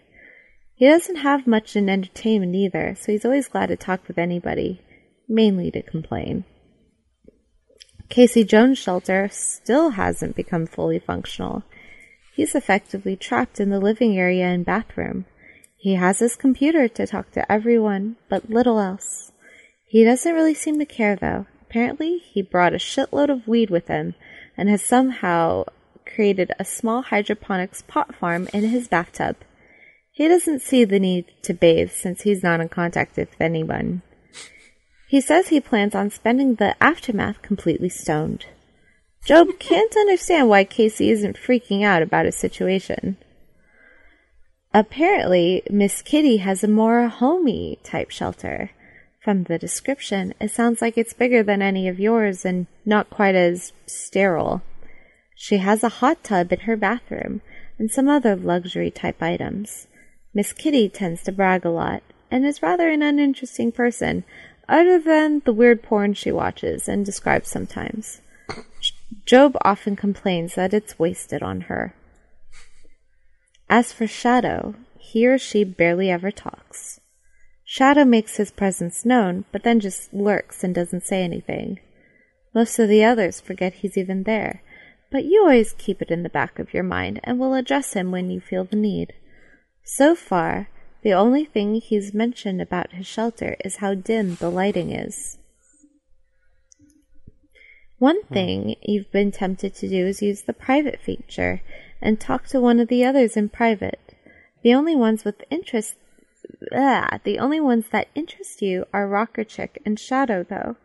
He 0.75 0.87
doesn't 0.87 1.17
have 1.17 1.47
much 1.47 1.75
in 1.75 1.89
entertainment 1.89 2.55
either, 2.55 2.97
so 2.99 3.13
he's 3.13 3.25
always 3.25 3.49
glad 3.49 3.67
to 3.67 3.77
talk 3.77 4.07
with 4.07 4.19
anybody, 4.19 4.81
mainly 5.29 5.71
to 5.73 5.83
complain. 5.83 6.45
Casey 8.09 8.45
Jones' 8.45 8.79
shelter 8.79 9.29
still 9.31 9.91
hasn't 9.91 10.37
become 10.37 10.67
fully 10.67 10.99
functional. 10.99 11.63
He's 12.39 12.55
effectively 12.55 13.17
trapped 13.17 13.59
in 13.59 13.71
the 13.71 13.81
living 13.81 14.17
area 14.17 14.45
and 14.45 14.65
bathroom. 14.65 15.25
He 15.77 15.97
has 15.97 16.21
his 16.21 16.37
computer 16.37 16.87
to 16.87 17.05
talk 17.05 17.33
to 17.33 17.51
everyone, 17.51 18.15
but 18.29 18.49
little 18.49 18.79
else. 18.79 19.33
He 19.89 20.05
doesn't 20.05 20.33
really 20.33 20.55
seem 20.55 20.79
to 20.79 20.87
care 20.87 21.17
though. 21.17 21.47
Apparently, 21.63 22.19
he 22.19 22.43
brought 22.43 22.75
a 22.75 22.77
shitload 22.77 23.29
of 23.29 23.49
weed 23.49 23.71
with 23.71 23.89
him 23.89 24.15
and 24.57 24.69
has 24.69 24.83
somehow 24.83 25.65
created 26.07 26.53
a 26.61 26.65
small 26.65 27.03
hydroponics 27.03 27.83
pot 27.83 28.15
farm 28.15 28.49
in 28.55 28.63
his 28.63 28.87
bathtub. 28.87 29.35
He 30.13 30.29
doesn't 30.29 30.63
see 30.63 30.85
the 30.85 31.01
need 31.01 31.25
to 31.43 31.53
bathe 31.53 31.91
since 31.91 32.23
he's 32.23 32.45
not 32.45 32.61
in 32.61 32.69
contact 32.69 33.17
with 33.17 33.35
anyone. 33.41 34.03
He 35.09 35.21
says 35.21 35.49
he 35.49 35.61
plans 35.61 35.97
on 35.97 36.11
spending 36.11 36.55
the 36.55 36.81
aftermath 36.81 37.43
completely 37.43 37.89
stoned. 37.89 38.47
Job 39.25 39.59
can't 39.59 39.97
understand 39.97 40.49
why 40.49 40.65
Casey 40.65 41.11
isn't 41.11 41.37
freaking 41.37 41.85
out 41.85 42.03
about 42.03 42.25
his 42.25 42.37
situation. 42.37 43.17
Apparently, 44.73 45.63
Miss 45.71 46.03
Kitty 46.03 46.39
has 46.39 46.63
a 46.63 46.69
more 46.69 47.09
homey 47.09 47.79
type 47.83 48.11
shelter. 48.11 48.71
From 49.21 49.45
the 49.45 49.59
description, 49.59 50.35
it 50.41 50.51
sounds 50.51 50.81
like 50.81 50.97
it's 50.97 51.13
bigger 51.13 51.43
than 51.43 51.61
any 51.61 51.89
of 51.89 51.99
yours 51.99 52.45
and 52.45 52.67
not 52.85 53.11
quite 53.11 53.35
as 53.35 53.73
sterile. 53.87 54.63
She 55.35 55.59
has 55.59 55.83
a 55.83 56.01
hot 56.01 56.25
tub 56.25 56.53
in 56.53 56.61
her 56.61 56.77
bathroom 56.77 57.43
and 57.79 57.91
some 57.91 58.09
other 58.09 58.37
luxury 58.37 58.91
type 58.91 59.23
items. 59.23 59.87
Miss 60.35 60.53
Kitty 60.53 60.89
tends 60.89 61.23
to 61.25 61.33
brag 61.33 61.65
a 61.65 61.71
lot 61.71 62.03
and 62.31 62.47
is 62.47 62.63
rather 62.63 62.91
an 62.91 63.03
uninteresting 63.03 63.73
person, 63.73 64.25
other 64.69 64.99
than 64.99 65.41
the 65.45 65.53
weird 65.53 65.83
porn 65.83 66.15
she 66.15 66.31
watches 66.31 66.89
and 66.89 67.05
describes 67.05 67.51
sometimes. 67.51 68.21
Job 69.25 69.57
often 69.63 69.97
complains 69.97 70.55
that 70.55 70.75
it's 70.75 70.99
wasted 70.99 71.43
on 71.43 71.63
her. 71.63 71.95
As 73.69 73.93
for 73.93 74.07
Shadow, 74.07 74.75
he 74.99 75.27
or 75.27 75.39
she 75.39 75.65
barely 75.65 76.11
ever 76.11 76.31
talks. 76.31 77.01
Shadow 77.65 78.05
makes 78.05 78.37
his 78.37 78.51
presence 78.51 79.05
known, 79.05 79.45
but 79.53 79.63
then 79.63 79.81
just 79.81 80.13
lurks 80.13 80.65
and 80.65 80.75
doesn't 80.75 81.05
say 81.05 81.23
anything. 81.23 81.81
Most 82.55 82.79
of 82.79 82.89
the 82.89 83.05
others 83.05 83.41
forget 83.41 83.75
he's 83.75 83.97
even 83.99 84.23
there, 84.23 84.63
but 85.11 85.25
you 85.25 85.43
always 85.43 85.75
keep 85.75 86.01
it 86.03 86.11
in 86.11 86.23
the 86.23 86.29
back 86.29 86.59
of 86.59 86.73
your 86.73 86.83
mind 86.83 87.21
and 87.25 87.39
will 87.39 87.55
address 87.55 87.93
him 87.93 88.11
when 88.11 88.31
you 88.31 88.41
feel 88.41 88.65
the 88.65 88.77
need. 88.77 89.13
So 89.85 90.15
far, 90.15 90.69
the 91.03 91.13
only 91.13 91.45
thing 91.45 91.75
he's 91.75 92.13
mentioned 92.15 92.61
about 92.61 92.93
his 92.93 93.07
shelter 93.07 93.57
is 93.65 93.77
how 93.77 93.95
dim 93.95 94.35
the 94.37 94.51
lighting 94.51 94.91
is. 94.91 95.39
One 97.99 98.23
thing 98.25 98.77
you've 98.81 99.11
been 99.11 99.33
tempted 99.33 99.75
to 99.75 99.89
do 99.89 100.07
is 100.07 100.23
use 100.23 100.43
the 100.43 100.53
private 100.53 101.01
feature 101.01 101.63
and 102.01 102.21
talk 102.21 102.47
to 102.49 102.61
one 102.61 102.79
of 102.79 102.87
the 102.87 103.05
others 103.05 103.37
in 103.37 103.49
private. 103.49 104.15
The 104.63 104.73
only 104.73 104.95
ones 104.95 105.25
with 105.25 105.43
interest 105.51 105.97
ah, 106.73 107.19
the 107.25 107.41
only 107.41 107.61
ones 107.61 107.87
that 107.91 108.09
interest 108.15 108.63
you 108.63 108.87
are 108.93 109.09
Rocker 109.09 109.43
Chick 109.43 109.83
and 109.85 109.99
Shadow 109.99 110.45
though. 110.45 110.77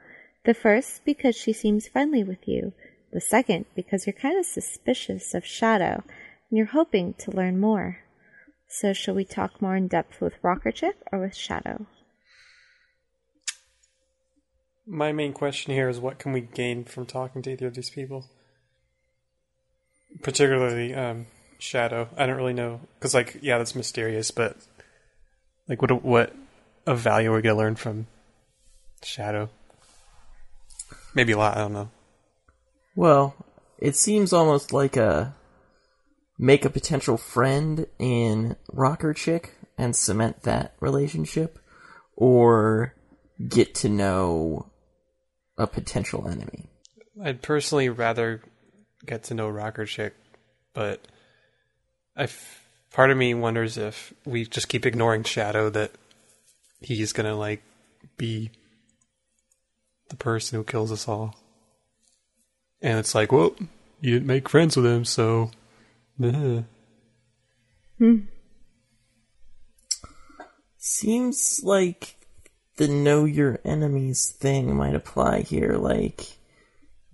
The 0.46 0.56
first 0.56 1.06
because 1.06 1.36
she 1.36 1.54
seems 1.54 1.88
friendly 1.88 2.24
with 2.24 2.48
you, 2.48 2.74
the 3.12 3.22
second 3.22 3.66
because 3.76 4.08
you're 4.08 4.14
kind 4.14 4.40
of 4.40 4.46
suspicious 4.48 5.36
of 5.36 5.46
Shadow 5.46 6.04
and 6.50 6.58
you're 6.58 6.66
hoping 6.68 7.14
to 7.20 7.32
learn 7.32 7.60
more. 7.60 8.00
So 8.68 8.92
shall 8.92 9.14
we 9.14 9.24
talk 9.24 9.62
more 9.62 9.76
in 9.76 9.88
depth 9.88 10.20
with 10.20 10.34
Rocker 10.42 10.72
Chick 10.72 10.96
or 11.12 11.20
with 11.20 11.36
Shadow? 11.36 11.86
My 14.86 15.12
main 15.12 15.34
question 15.34 15.74
here 15.74 15.88
is 15.88 16.00
what 16.00 16.20
can 16.20 16.34
we 16.34 16.42
gain 16.42 16.84
from 16.84 17.06
talking 17.06 17.42
to 17.44 17.52
either 17.52 17.68
of 17.68 17.76
these 17.76 17.90
people? 17.90 18.26
Particularly 20.22 20.94
um, 20.94 21.28
Shadow. 21.58 22.10
I 22.18 22.26
don't 22.26 22.36
really 22.36 22.54
know 22.54 22.82
because, 23.00 23.14
like, 23.14 23.40
yeah, 23.42 23.58
that's 23.58 23.76
mysterious, 23.76 24.32
but 24.32 24.58
like, 25.70 25.82
what 25.82 26.04
what 26.04 26.36
of 26.86 27.00
value 27.00 27.32
are 27.32 27.36
we 27.36 27.42
gonna 27.42 27.58
learn 27.58 27.76
from 27.76 28.08
Shadow? 29.02 29.50
Maybe 31.16 31.32
a 31.32 31.38
lot. 31.38 31.56
I 31.56 31.62
don't 31.62 31.74
know. 31.74 31.90
Well, 32.96 33.36
it 33.80 33.96
seems 33.96 34.34
almost 34.34 34.74
like 34.74 34.98
a 34.98 35.34
make 36.38 36.66
a 36.66 36.70
potential 36.70 37.18
friend 37.18 37.88
in 37.98 38.58
Rocker 38.72 39.14
Chick 39.14 39.56
and 39.78 39.96
cement 39.96 40.44
that 40.44 40.76
relationship, 40.82 41.60
or 42.18 42.94
get 43.48 43.74
to 43.76 43.90
know 43.90 44.70
a 45.58 45.68
potential 45.68 46.28
enemy. 46.28 46.70
I'd 47.24 47.42
personally 47.42 47.90
rather 47.90 48.42
get 49.06 49.24
to 49.26 49.34
know 49.34 49.50
Rocker 49.50 49.86
Chick, 49.86 50.16
but 50.74 51.08
I 52.16 52.24
f- 52.24 52.66
part 52.92 53.12
of 53.12 53.18
me 53.18 53.34
wonders 53.34 53.78
if 53.78 54.14
we 54.26 54.46
just 54.46 54.68
keep 54.68 54.86
ignoring 54.86 55.24
Shadow 55.24 55.70
that 55.70 55.92
he's 56.80 57.14
gonna 57.14 57.36
like 57.36 57.62
be 58.18 58.52
the 60.10 60.16
person 60.16 60.58
who 60.58 60.64
kills 60.64 60.92
us 60.92 61.08
all. 61.08 61.36
And 62.82 63.00
it's 63.00 63.16
like, 63.16 63.32
well, 63.32 63.56
you 64.02 64.12
didn't 64.12 64.28
make 64.28 64.50
friends 64.50 64.76
with 64.76 64.86
him, 64.86 65.06
so. 65.06 65.52
Hmm. 66.20 66.60
Seems 70.78 71.62
like 71.64 72.18
the 72.78 72.88
know 72.88 73.26
your 73.26 73.60
enemies 73.64 74.30
thing 74.30 74.76
might 74.76 74.96
apply 74.96 75.42
here. 75.42 75.74
Like, 75.74 76.26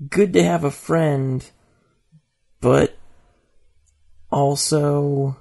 good 0.10 0.34
to 0.34 0.44
have 0.44 0.64
a 0.64 0.72
friend, 0.72 1.50
but 2.62 2.98
also, 4.32 5.38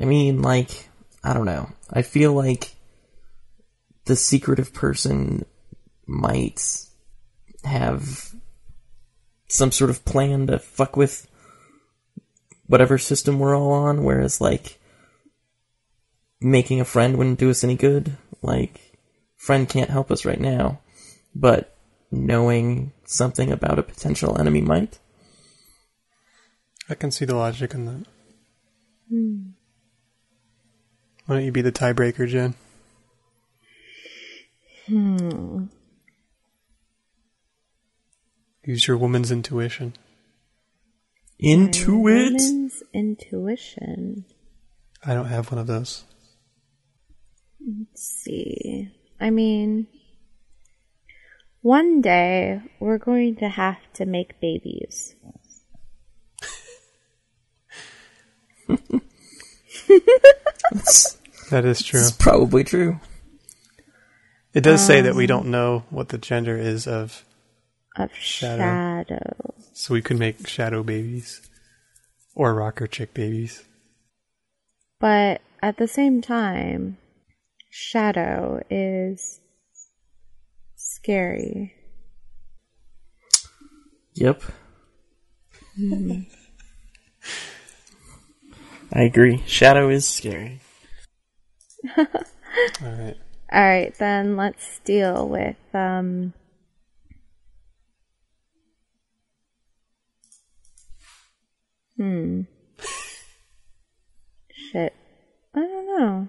I 0.00 0.04
mean, 0.04 0.42
like, 0.42 0.88
I 1.22 1.32
don't 1.32 1.46
know. 1.46 1.70
I 1.92 2.02
feel 2.02 2.32
like 2.32 2.74
the 4.06 4.16
secretive 4.16 4.72
person 4.72 5.44
might 6.06 6.62
have 7.64 8.34
some 9.48 9.72
sort 9.72 9.90
of 9.90 10.04
plan 10.04 10.46
to 10.46 10.58
fuck 10.58 10.96
with 10.96 11.28
whatever 12.66 12.98
system 12.98 13.38
we're 13.38 13.56
all 13.56 13.72
on, 13.72 14.02
whereas, 14.02 14.40
like, 14.40 14.80
making 16.40 16.80
a 16.80 16.84
friend 16.84 17.16
wouldn't 17.16 17.38
do 17.38 17.50
us 17.50 17.62
any 17.64 17.76
good. 17.76 18.16
Like, 18.42 18.85
friend 19.46 19.68
can't 19.68 19.90
help 19.90 20.10
us 20.10 20.24
right 20.24 20.40
now, 20.40 20.80
but 21.32 21.76
knowing 22.10 22.92
something 23.04 23.52
about 23.52 23.78
a 23.78 23.82
potential 23.84 24.36
enemy 24.40 24.60
might. 24.60 24.98
I 26.88 26.94
can 26.96 27.12
see 27.12 27.24
the 27.24 27.36
logic 27.36 27.72
in 27.72 27.86
that. 27.86 28.06
Why 31.26 31.36
don't 31.36 31.44
you 31.44 31.52
be 31.52 31.62
the 31.62 31.70
tiebreaker, 31.70 32.28
Jen? 32.28 32.54
Hmm. 34.88 35.66
Use 38.64 38.88
your 38.88 38.96
woman's 38.96 39.30
intuition. 39.30 39.94
Into 41.38 42.08
it. 42.08 42.32
Woman's 42.32 42.82
intuition. 42.92 44.24
I 45.04 45.14
don't 45.14 45.26
have 45.26 45.52
one 45.52 45.60
of 45.60 45.68
those. 45.68 46.02
Let's 47.60 48.02
see. 48.02 48.90
I 49.20 49.30
mean, 49.30 49.86
one 51.62 52.00
day 52.00 52.60
we're 52.80 52.98
going 52.98 53.36
to 53.36 53.48
have 53.48 53.78
to 53.94 54.06
make 54.06 54.40
babies. 54.40 55.14
That 61.50 61.64
is 61.64 61.82
true. 61.82 62.00
It's 62.00 62.10
probably 62.10 62.64
true. 62.64 62.98
It 64.52 64.62
does 64.62 64.84
say 64.84 65.02
that 65.02 65.14
we 65.14 65.24
um, 65.24 65.28
don't 65.28 65.46
know 65.46 65.84
what 65.90 66.08
the 66.08 66.18
gender 66.18 66.56
is 66.56 66.86
of, 66.86 67.24
Of 67.96 68.10
Shadow. 68.14 68.62
shadow. 68.62 69.54
so 69.72 69.94
we 69.94 70.02
could 70.02 70.18
make 70.18 70.48
shadow 70.48 70.82
babies 70.82 71.42
or 72.34 72.54
rocker 72.54 72.86
chick 72.86 73.14
babies. 73.14 73.64
But 74.98 75.42
at 75.62 75.76
the 75.76 75.86
same 75.86 76.22
time, 76.22 76.96
shadow 77.78 78.58
is 78.70 79.38
scary. 80.76 81.74
Yep. 84.14 84.42
I 88.94 89.02
agree. 89.02 89.42
Shadow 89.46 89.90
is 89.90 90.08
scary. 90.08 90.60
All 91.98 92.06
right. 92.80 93.16
All 93.52 93.62
right, 93.62 93.94
then 93.98 94.36
let's 94.38 94.78
deal 94.80 95.28
with 95.28 95.56
um 95.74 96.32
Hmm. 101.98 102.42
Shit. 104.50 104.94
I 105.54 105.60
don't 105.60 105.86
know. 105.86 106.28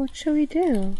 What 0.00 0.16
should 0.16 0.32
we 0.32 0.46
do? 0.46 0.96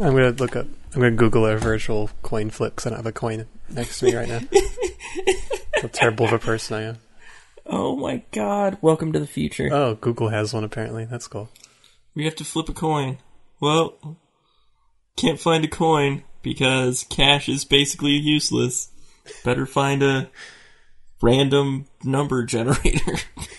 I'm 0.00 0.14
gonna 0.14 0.30
look 0.30 0.56
up. 0.56 0.66
I'm 0.94 1.02
gonna 1.02 1.10
Google 1.10 1.44
a 1.44 1.58
virtual 1.58 2.08
coin 2.22 2.48
flip 2.48 2.74
because 2.74 2.86
I 2.86 2.88
don't 2.88 3.00
have 3.00 3.06
a 3.06 3.12
coin 3.12 3.44
next 3.68 3.98
to 3.98 4.06
me 4.06 4.14
right 4.14 4.26
now. 4.26 4.40
How 5.82 5.88
terrible 5.88 6.24
of 6.24 6.32
a 6.32 6.38
person 6.38 6.74
I 6.74 6.82
am. 6.84 6.98
Oh 7.66 7.94
my 7.94 8.22
god. 8.32 8.78
Welcome 8.80 9.12
to 9.12 9.18
the 9.18 9.26
future. 9.26 9.68
Oh, 9.70 9.94
Google 9.94 10.30
has 10.30 10.54
one 10.54 10.64
apparently. 10.64 11.04
That's 11.04 11.28
cool. 11.28 11.50
We 12.14 12.24
have 12.24 12.36
to 12.36 12.46
flip 12.46 12.70
a 12.70 12.72
coin. 12.72 13.18
Well, 13.60 14.16
can't 15.18 15.38
find 15.38 15.62
a 15.62 15.68
coin 15.68 16.24
because 16.40 17.04
cash 17.04 17.46
is 17.46 17.66
basically 17.66 18.12
useless. 18.12 18.90
Better 19.44 19.66
find 19.66 20.02
a 20.02 20.30
random 21.20 21.88
number 22.02 22.42
generator. 22.42 23.18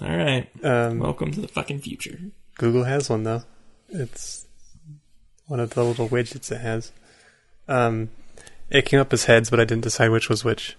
Alright. 0.00 0.48
Um, 0.64 0.98
Welcome 0.98 1.32
to 1.32 1.40
the 1.40 1.48
fucking 1.48 1.80
future. 1.80 2.18
Google 2.58 2.84
has 2.84 3.08
one 3.10 3.24
though. 3.24 3.42
It's 3.88 4.46
one 5.46 5.60
of 5.60 5.70
the 5.70 5.82
little 5.84 6.08
widgets 6.08 6.52
it 6.52 6.60
has. 6.60 6.92
Um, 7.68 8.10
It 8.70 8.84
came 8.84 9.00
up 9.00 9.12
as 9.12 9.24
heads, 9.24 9.50
but 9.50 9.58
I 9.60 9.64
didn't 9.64 9.82
decide 9.84 10.10
which 10.10 10.28
was 10.28 10.44
which 10.44 10.76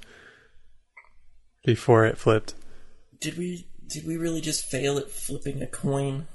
before 1.65 2.06
it 2.06 2.17
flipped. 2.17 2.54
Did 3.19 3.38
we 3.38 3.67
did 3.86 4.08
we 4.08 4.15
really 4.15 4.39
just 4.41 4.63
fail 4.65 4.97
at 4.97 5.12
flipping 5.12 5.62
a 5.62 5.67
coin? 5.67 6.28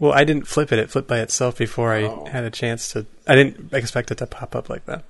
Well, 0.00 0.12
I 0.12 0.24
didn't 0.24 0.46
flip 0.48 0.72
it. 0.72 0.78
It 0.78 0.90
flipped 0.90 1.08
by 1.08 1.20
itself 1.20 1.58
before 1.58 1.92
I 1.92 2.04
Oh. 2.04 2.24
had 2.26 2.44
a 2.44 2.50
chance 2.50 2.92
to. 2.92 3.06
I 3.26 3.34
didn't 3.34 3.72
expect 3.74 4.10
it 4.10 4.18
to 4.18 4.26
pop 4.26 4.56
up 4.56 4.68
like 4.70 4.86
that. 4.86 5.04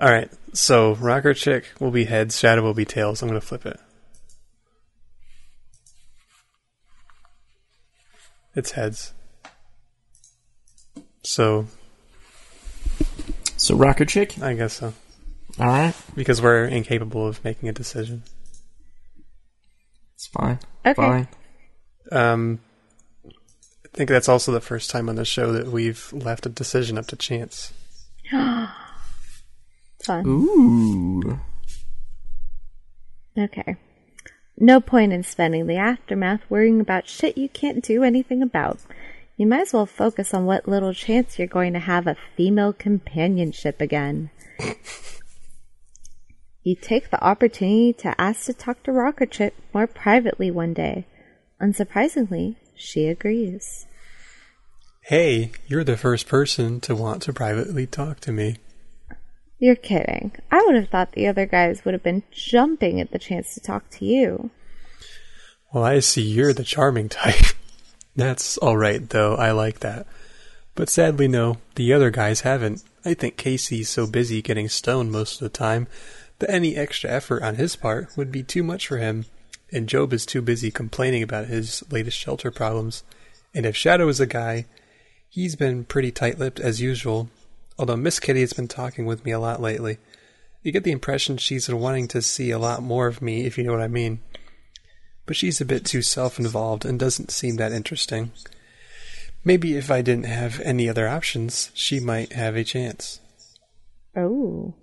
All 0.00 0.10
right, 0.10 0.30
so 0.52 0.94
Rocker 0.96 1.34
Chick 1.34 1.66
will 1.78 1.90
be 1.92 2.04
heads, 2.04 2.38
Shadow 2.38 2.62
will 2.62 2.74
be 2.74 2.84
tails. 2.84 3.22
I'm 3.22 3.28
going 3.28 3.40
to 3.40 3.46
flip 3.46 3.64
it. 3.66 3.78
It's 8.54 8.72
heads. 8.72 9.14
So, 11.22 11.66
So 13.56 13.76
Rocker 13.76 14.04
Chick? 14.04 14.40
I 14.42 14.54
guess 14.54 14.74
so. 14.74 14.92
Alright. 15.58 15.94
Because 16.14 16.42
we're 16.42 16.64
incapable 16.64 17.26
of 17.26 17.42
making 17.44 17.68
a 17.68 17.72
decision. 17.72 18.24
It's 20.14 20.26
fine. 20.26 20.58
Okay. 20.84 20.94
Fine. 20.94 21.28
Um, 22.10 22.60
I 23.26 23.96
think 23.96 24.10
that's 24.10 24.28
also 24.28 24.52
the 24.52 24.60
first 24.60 24.90
time 24.90 25.08
on 25.08 25.16
the 25.16 25.24
show 25.24 25.52
that 25.52 25.68
we've 25.68 26.12
left 26.12 26.46
a 26.46 26.48
decision 26.48 26.98
up 26.98 27.06
to 27.08 27.16
chance. 27.16 27.72
Fun. 28.30 30.26
Ooh. 30.26 31.40
Okay. 33.38 33.76
No 34.58 34.80
point 34.80 35.12
in 35.12 35.22
spending 35.22 35.66
the 35.66 35.76
aftermath 35.76 36.42
worrying 36.48 36.80
about 36.80 37.08
shit 37.08 37.38
you 37.38 37.48
can't 37.48 37.82
do 37.82 38.02
anything 38.02 38.42
about. 38.42 38.78
You 39.36 39.46
might 39.46 39.62
as 39.62 39.72
well 39.72 39.86
focus 39.86 40.34
on 40.34 40.44
what 40.44 40.68
little 40.68 40.92
chance 40.92 41.38
you're 41.38 41.48
going 41.48 41.72
to 41.72 41.78
have 41.78 42.06
of 42.06 42.18
female 42.36 42.72
companionship 42.72 43.80
again. 43.80 44.30
you 46.62 46.76
take 46.76 47.10
the 47.10 47.24
opportunity 47.24 47.92
to 47.94 48.20
ask 48.20 48.46
to 48.46 48.52
talk 48.52 48.82
to 48.84 48.92
Rocket 48.92 49.54
more 49.72 49.86
privately 49.86 50.50
one 50.50 50.74
day. 50.74 51.06
Unsurprisingly, 51.60 52.56
she 52.74 53.06
agrees. 53.06 53.86
Hey, 55.00 55.50
you're 55.66 55.82
the 55.82 55.96
first 55.96 56.28
person 56.28 56.80
to 56.82 56.94
want 56.94 57.22
to 57.22 57.32
privately 57.32 57.86
talk 57.86 58.20
to 58.20 58.32
me. 58.32 58.58
You're 59.62 59.76
kidding. 59.76 60.32
I 60.50 60.60
would 60.66 60.74
have 60.74 60.88
thought 60.88 61.12
the 61.12 61.28
other 61.28 61.46
guys 61.46 61.84
would 61.84 61.94
have 61.94 62.02
been 62.02 62.24
jumping 62.32 63.00
at 63.00 63.12
the 63.12 63.18
chance 63.20 63.54
to 63.54 63.60
talk 63.60 63.88
to 63.90 64.04
you. 64.04 64.50
Well, 65.72 65.84
I 65.84 66.00
see 66.00 66.20
you're 66.20 66.52
the 66.52 66.64
charming 66.64 67.08
type. 67.08 67.54
That's 68.16 68.58
alright, 68.58 69.08
though. 69.10 69.36
I 69.36 69.52
like 69.52 69.78
that. 69.78 70.08
But 70.74 70.90
sadly, 70.90 71.28
no, 71.28 71.58
the 71.76 71.92
other 71.92 72.10
guys 72.10 72.40
haven't. 72.40 72.82
I 73.04 73.14
think 73.14 73.36
Casey's 73.36 73.88
so 73.88 74.08
busy 74.08 74.42
getting 74.42 74.68
stoned 74.68 75.12
most 75.12 75.34
of 75.34 75.44
the 75.44 75.56
time 75.56 75.86
that 76.40 76.50
any 76.50 76.74
extra 76.74 77.10
effort 77.10 77.44
on 77.44 77.54
his 77.54 77.76
part 77.76 78.16
would 78.16 78.32
be 78.32 78.42
too 78.42 78.64
much 78.64 78.88
for 78.88 78.96
him, 78.96 79.26
and 79.70 79.88
Job 79.88 80.12
is 80.12 80.26
too 80.26 80.42
busy 80.42 80.72
complaining 80.72 81.22
about 81.22 81.46
his 81.46 81.84
latest 81.88 82.18
shelter 82.18 82.50
problems. 82.50 83.04
And 83.54 83.64
if 83.64 83.76
Shadow 83.76 84.08
is 84.08 84.18
a 84.18 84.26
guy, 84.26 84.66
he's 85.28 85.54
been 85.54 85.84
pretty 85.84 86.10
tight 86.10 86.40
lipped 86.40 86.58
as 86.58 86.80
usual, 86.80 87.30
although 87.78 87.96
Miss 87.96 88.20
Kitty 88.20 88.40
has 88.40 88.52
been 88.52 88.68
talking 88.68 89.06
with 89.06 89.24
me 89.24 89.32
a 89.32 89.40
lot 89.40 89.60
lately. 89.60 89.98
You 90.62 90.72
get 90.72 90.84
the 90.84 90.92
impression 90.92 91.36
she's 91.36 91.66
been 91.66 91.80
wanting 91.80 92.08
to 92.08 92.22
see 92.22 92.50
a 92.50 92.58
lot 92.58 92.82
more 92.82 93.06
of 93.06 93.20
me, 93.20 93.46
if 93.46 93.58
you 93.58 93.64
know 93.64 93.72
what 93.72 93.80
I 93.80 93.88
mean 93.88 94.20
but 95.26 95.36
she's 95.36 95.60
a 95.60 95.64
bit 95.64 95.84
too 95.84 96.02
self 96.02 96.38
involved 96.38 96.84
and 96.84 96.98
doesn't 96.98 97.30
seem 97.30 97.56
that 97.56 97.72
interesting. 97.72 98.32
Maybe 99.44 99.76
if 99.76 99.90
I 99.90 100.02
didn't 100.02 100.26
have 100.26 100.60
any 100.60 100.88
other 100.88 101.08
options, 101.08 101.70
she 101.74 102.00
might 102.00 102.32
have 102.32 102.56
a 102.56 102.64
chance. 102.64 103.20
Oh. 104.16 104.74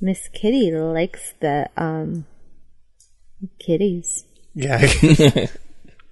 Miss 0.00 0.28
Kitty 0.28 0.70
likes 0.72 1.34
the, 1.40 1.68
um, 1.76 2.26
kitties. 3.58 4.24
Yeah. 4.54 4.86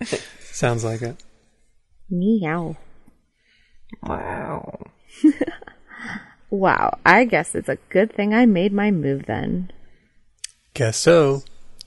Sounds 0.40 0.84
like 0.84 1.02
it. 1.02 1.22
Meow. 2.10 2.76
Wow. 4.02 4.86
Wow, 6.52 6.98
I 7.06 7.24
guess 7.24 7.54
it's 7.54 7.70
a 7.70 7.78
good 7.88 8.14
thing 8.14 8.34
I 8.34 8.44
made 8.44 8.74
my 8.74 8.90
move 8.90 9.24
then. 9.24 9.72
Guess 10.74 10.98
so. 10.98 11.44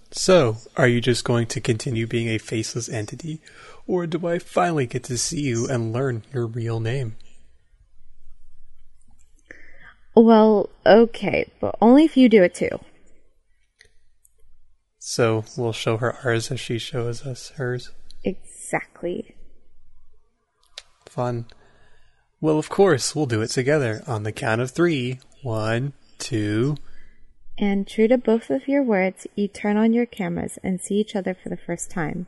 So, 0.09 0.57
are 0.75 0.87
you 0.87 1.01
just 1.01 1.23
going 1.23 1.45
to 1.47 1.61
continue 1.61 2.07
being 2.07 2.29
a 2.29 2.39
faceless 2.39 2.89
entity, 2.89 3.41
or 3.85 4.07
do 4.07 4.25
I 4.25 4.39
finally 4.39 4.87
get 4.87 5.03
to 5.03 5.19
see 5.19 5.41
you 5.41 5.67
and 5.67 5.93
learn 5.93 6.23
your 6.33 6.47
real 6.47 6.79
name? 6.79 7.15
Well, 10.15 10.71
okay, 10.83 11.51
but 11.59 11.75
only 11.79 12.05
if 12.05 12.17
you 12.17 12.27
do 12.27 12.41
it 12.41 12.55
too. 12.55 12.79
So, 14.97 15.45
we'll 15.55 15.73
show 15.73 15.97
her 15.97 16.17
ours 16.23 16.49
as 16.49 16.59
she 16.59 16.79
shows 16.79 17.23
us 17.23 17.49
hers. 17.57 17.91
Exactly. 18.23 19.35
Fun. 21.05 21.45
Well, 22.45 22.59
of 22.59 22.69
course, 22.69 23.15
we'll 23.15 23.25
do 23.25 23.41
it 23.41 23.47
together 23.47 24.03
on 24.05 24.21
the 24.21 24.31
count 24.31 24.61
of 24.61 24.69
three. 24.69 25.17
One, 25.41 25.93
two. 26.19 26.77
And 27.57 27.87
true 27.87 28.07
to 28.07 28.19
both 28.19 28.51
of 28.51 28.67
your 28.67 28.83
words, 28.83 29.25
you 29.33 29.47
turn 29.47 29.77
on 29.77 29.93
your 29.93 30.05
cameras 30.05 30.59
and 30.63 30.79
see 30.79 30.93
each 30.93 31.15
other 31.15 31.33
for 31.33 31.49
the 31.49 31.57
first 31.57 31.89
time. 31.89 32.27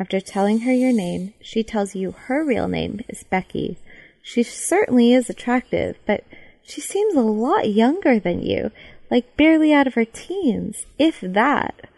After 0.00 0.18
telling 0.20 0.62
her 0.62 0.72
your 0.72 0.92
name, 0.92 1.34
she 1.40 1.62
tells 1.62 1.94
you 1.94 2.10
her 2.10 2.44
real 2.44 2.66
name 2.66 3.02
is 3.08 3.22
Becky. 3.22 3.78
She 4.20 4.42
certainly 4.42 5.12
is 5.12 5.30
attractive, 5.30 5.96
but 6.06 6.24
she 6.64 6.80
seems 6.80 7.14
a 7.14 7.20
lot 7.20 7.70
younger 7.70 8.18
than 8.18 8.42
you, 8.42 8.72
like 9.12 9.36
barely 9.36 9.72
out 9.72 9.86
of 9.86 9.94
her 9.94 10.04
teens, 10.04 10.86
if 10.98 11.20
that. 11.20 11.88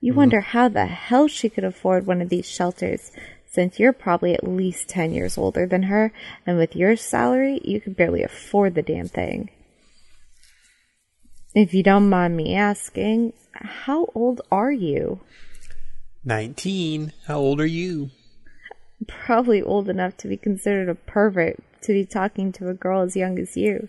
You 0.00 0.10
mm-hmm. 0.10 0.18
wonder 0.18 0.40
how 0.40 0.68
the 0.68 0.86
hell 0.86 1.28
she 1.28 1.48
could 1.48 1.62
afford 1.62 2.04
one 2.04 2.20
of 2.20 2.30
these 2.30 2.50
shelters, 2.50 3.12
since 3.52 3.78
you're 3.78 3.92
probably 3.92 4.32
at 4.32 4.48
least 4.48 4.88
10 4.88 5.12
years 5.12 5.36
older 5.36 5.66
than 5.66 5.84
her, 5.84 6.10
and 6.46 6.56
with 6.56 6.74
your 6.74 6.96
salary, 6.96 7.60
you 7.62 7.82
could 7.82 7.94
barely 7.94 8.22
afford 8.22 8.74
the 8.74 8.82
damn 8.82 9.08
thing. 9.08 9.50
If 11.54 11.74
you 11.74 11.82
don't 11.82 12.08
mind 12.08 12.34
me 12.34 12.54
asking, 12.54 13.34
how 13.52 14.08
old 14.14 14.40
are 14.50 14.72
you? 14.72 15.20
19. 16.24 17.12
How 17.26 17.38
old 17.38 17.60
are 17.60 17.66
you? 17.66 18.10
Probably 19.06 19.60
old 19.60 19.90
enough 19.90 20.16
to 20.18 20.28
be 20.28 20.38
considered 20.38 20.88
a 20.88 20.94
pervert 20.94 21.58
to 21.82 21.92
be 21.92 22.06
talking 22.06 22.52
to 22.52 22.70
a 22.70 22.74
girl 22.74 23.02
as 23.02 23.16
young 23.16 23.38
as 23.38 23.54
you. 23.56 23.88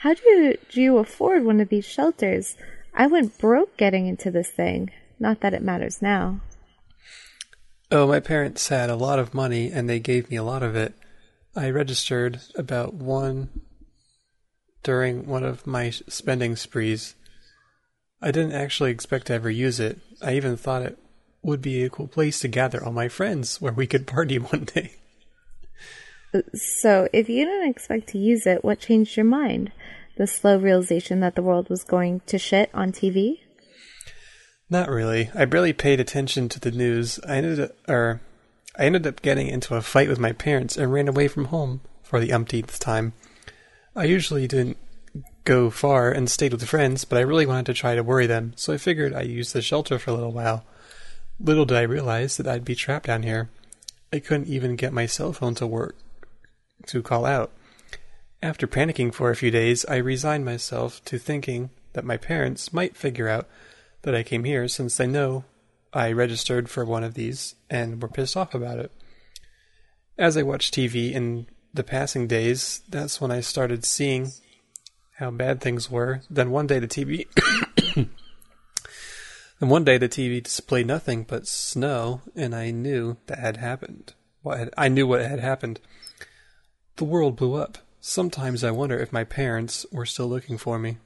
How 0.00 0.14
do 0.14 0.56
you 0.72 0.98
afford 0.98 1.44
one 1.44 1.60
of 1.60 1.70
these 1.70 1.86
shelters? 1.86 2.56
I 2.92 3.06
went 3.06 3.38
broke 3.38 3.76
getting 3.78 4.06
into 4.06 4.30
this 4.30 4.50
thing. 4.50 4.90
Not 5.18 5.40
that 5.40 5.54
it 5.54 5.62
matters 5.62 6.02
now. 6.02 6.40
Oh, 7.90 8.06
my 8.06 8.20
parents 8.20 8.68
had 8.68 8.90
a 8.90 8.96
lot 8.96 9.18
of 9.18 9.32
money 9.32 9.72
and 9.72 9.88
they 9.88 9.98
gave 9.98 10.30
me 10.30 10.36
a 10.36 10.42
lot 10.42 10.62
of 10.62 10.76
it. 10.76 10.94
I 11.56 11.70
registered 11.70 12.40
about 12.54 12.92
one 12.92 13.48
during 14.82 15.26
one 15.26 15.42
of 15.42 15.66
my 15.66 15.90
spending 15.90 16.54
sprees. 16.54 17.14
I 18.20 18.30
didn't 18.30 18.52
actually 18.52 18.90
expect 18.90 19.28
to 19.28 19.32
ever 19.32 19.48
use 19.48 19.80
it. 19.80 20.00
I 20.20 20.34
even 20.34 20.56
thought 20.56 20.82
it 20.82 20.98
would 21.42 21.62
be 21.62 21.82
a 21.82 21.88
cool 21.88 22.08
place 22.08 22.40
to 22.40 22.48
gather 22.48 22.84
all 22.84 22.92
my 22.92 23.08
friends 23.08 23.60
where 23.60 23.72
we 23.72 23.86
could 23.86 24.06
party 24.06 24.38
one 24.38 24.64
day. 24.64 24.92
So, 26.54 27.08
if 27.10 27.30
you 27.30 27.46
didn't 27.46 27.70
expect 27.70 28.08
to 28.08 28.18
use 28.18 28.46
it, 28.46 28.62
what 28.62 28.80
changed 28.80 29.16
your 29.16 29.24
mind? 29.24 29.72
The 30.16 30.26
slow 30.26 30.58
realization 30.58 31.20
that 31.20 31.36
the 31.36 31.42
world 31.42 31.70
was 31.70 31.84
going 31.84 32.20
to 32.26 32.38
shit 32.38 32.68
on 32.74 32.92
TV? 32.92 33.38
Not 34.70 34.90
really. 34.90 35.30
I 35.34 35.44
barely 35.46 35.72
paid 35.72 35.98
attention 35.98 36.48
to 36.50 36.60
the 36.60 36.70
news. 36.70 37.18
I 37.26 37.36
ended 37.36 37.60
up, 37.60 37.70
or 37.88 38.20
I 38.76 38.84
ended 38.84 39.06
up 39.06 39.22
getting 39.22 39.48
into 39.48 39.74
a 39.74 39.82
fight 39.82 40.08
with 40.08 40.18
my 40.18 40.32
parents 40.32 40.76
and 40.76 40.92
ran 40.92 41.08
away 41.08 41.28
from 41.28 41.46
home 41.46 41.80
for 42.02 42.20
the 42.20 42.32
umpteenth 42.32 42.78
time. 42.78 43.14
I 43.96 44.04
usually 44.04 44.46
didn't 44.46 44.76
go 45.44 45.70
far 45.70 46.12
and 46.12 46.30
stayed 46.30 46.52
with 46.52 46.68
friends, 46.68 47.06
but 47.06 47.16
I 47.16 47.22
really 47.22 47.46
wanted 47.46 47.66
to 47.66 47.74
try 47.74 47.94
to 47.94 48.02
worry 48.02 48.26
them, 48.26 48.52
so 48.56 48.72
I 48.72 48.76
figured 48.76 49.14
I'd 49.14 49.28
use 49.28 49.52
the 49.52 49.62
shelter 49.62 49.98
for 49.98 50.10
a 50.10 50.14
little 50.14 50.32
while. 50.32 50.64
Little 51.40 51.64
did 51.64 51.78
I 51.78 51.82
realize 51.82 52.36
that 52.36 52.46
I'd 52.46 52.64
be 52.64 52.74
trapped 52.74 53.06
down 53.06 53.22
here. 53.22 53.48
I 54.12 54.18
couldn't 54.18 54.48
even 54.48 54.76
get 54.76 54.92
my 54.92 55.06
cell 55.06 55.32
phone 55.32 55.54
to 55.56 55.66
work 55.66 55.96
to 56.86 57.02
call 57.02 57.24
out. 57.24 57.52
After 58.42 58.66
panicking 58.66 59.12
for 59.14 59.30
a 59.30 59.36
few 59.36 59.50
days, 59.50 59.84
I 59.86 59.96
resigned 59.96 60.44
myself 60.44 61.02
to 61.06 61.18
thinking 61.18 61.70
that 61.94 62.04
my 62.04 62.16
parents 62.16 62.72
might 62.72 62.96
figure 62.96 63.28
out 63.28 63.48
that 64.08 64.16
I 64.16 64.22
came 64.22 64.44
here 64.44 64.66
since 64.68 64.96
they 64.96 65.06
know 65.06 65.44
I 65.92 66.12
registered 66.12 66.70
for 66.70 66.82
one 66.82 67.04
of 67.04 67.12
these 67.12 67.56
and 67.68 68.00
were 68.00 68.08
pissed 68.08 68.38
off 68.38 68.54
about 68.54 68.78
it. 68.78 68.90
As 70.16 70.34
I 70.34 70.42
watched 70.42 70.72
TV 70.72 71.12
in 71.12 71.46
the 71.74 71.84
passing 71.84 72.26
days, 72.26 72.80
that's 72.88 73.20
when 73.20 73.30
I 73.30 73.40
started 73.40 73.84
seeing 73.84 74.32
how 75.18 75.30
bad 75.30 75.60
things 75.60 75.90
were. 75.90 76.22
Then 76.30 76.50
one 76.50 76.66
day 76.66 76.78
the 76.78 76.88
TV 76.88 77.26
Then 77.94 78.08
one 79.68 79.84
day 79.84 79.98
the 79.98 80.08
TV 80.08 80.42
displayed 80.42 80.86
nothing 80.86 81.24
but 81.24 81.46
snow 81.46 82.22
and 82.34 82.54
I 82.54 82.70
knew 82.70 83.18
that 83.26 83.38
had 83.40 83.58
happened. 83.58 84.14
What 84.40 84.58
had, 84.58 84.70
I 84.78 84.88
knew 84.88 85.06
what 85.06 85.20
had 85.20 85.40
happened. 85.40 85.80
The 86.96 87.04
world 87.04 87.36
blew 87.36 87.56
up. 87.56 87.76
sometimes 88.00 88.64
I 88.64 88.70
wonder 88.70 88.98
if 88.98 89.12
my 89.12 89.24
parents 89.24 89.84
were 89.92 90.06
still 90.06 90.28
looking 90.28 90.56
for 90.56 90.78
me. 90.78 90.96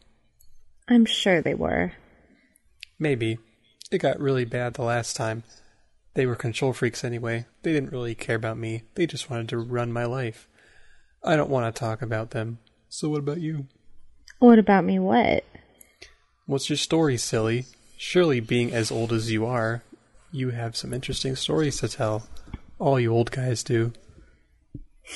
I'm 0.86 1.04
sure 1.04 1.42
they 1.42 1.54
were. 1.54 1.94
Maybe. 3.02 3.40
It 3.90 3.98
got 3.98 4.20
really 4.20 4.44
bad 4.44 4.74
the 4.74 4.84
last 4.84 5.16
time. 5.16 5.42
They 6.14 6.24
were 6.24 6.36
control 6.36 6.72
freaks 6.72 7.02
anyway. 7.02 7.46
They 7.64 7.72
didn't 7.72 7.90
really 7.90 8.14
care 8.14 8.36
about 8.36 8.58
me. 8.58 8.84
They 8.94 9.08
just 9.08 9.28
wanted 9.28 9.48
to 9.48 9.58
run 9.58 9.92
my 9.92 10.04
life. 10.04 10.46
I 11.24 11.34
don't 11.34 11.50
want 11.50 11.74
to 11.74 11.76
talk 11.76 12.00
about 12.00 12.30
them. 12.30 12.60
So 12.88 13.08
what 13.08 13.18
about 13.18 13.40
you? 13.40 13.66
What 14.38 14.60
about 14.60 14.84
me? 14.84 15.00
What? 15.00 15.44
What's 16.46 16.70
your 16.70 16.76
story, 16.76 17.16
silly? 17.16 17.66
Surely, 17.96 18.38
being 18.38 18.72
as 18.72 18.92
old 18.92 19.12
as 19.12 19.32
you 19.32 19.46
are, 19.46 19.82
you 20.30 20.50
have 20.50 20.76
some 20.76 20.94
interesting 20.94 21.34
stories 21.34 21.80
to 21.80 21.88
tell. 21.88 22.28
All 22.78 23.00
you 23.00 23.12
old 23.12 23.32
guys 23.32 23.64
do. 23.64 23.92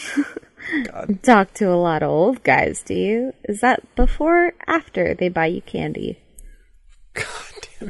God. 0.90 1.20
Talk 1.22 1.54
to 1.54 1.66
a 1.66 1.78
lot 1.78 2.02
of 2.02 2.10
old 2.10 2.42
guys, 2.42 2.82
do 2.82 2.94
you? 2.94 3.32
Is 3.44 3.60
that 3.60 3.94
before 3.94 4.46
or 4.46 4.54
after 4.66 5.14
they 5.14 5.28
buy 5.28 5.46
you 5.46 5.62
candy? 5.62 6.18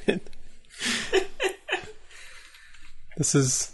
God 0.06 0.20
damn 1.12 1.20
it. 1.20 1.30
this 3.16 3.34
is 3.34 3.72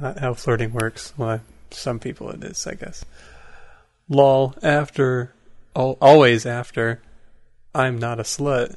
not 0.00 0.18
how 0.18 0.34
flirting 0.34 0.72
works. 0.72 1.12
Well, 1.16 1.40
some 1.70 1.98
people 1.98 2.30
it 2.30 2.42
is, 2.44 2.66
I 2.66 2.74
guess. 2.74 3.04
Lol, 4.08 4.54
after, 4.62 5.34
al- 5.76 5.98
always 6.00 6.44
after, 6.44 7.00
I'm 7.74 7.98
not 7.98 8.20
a 8.20 8.24
slut. 8.24 8.74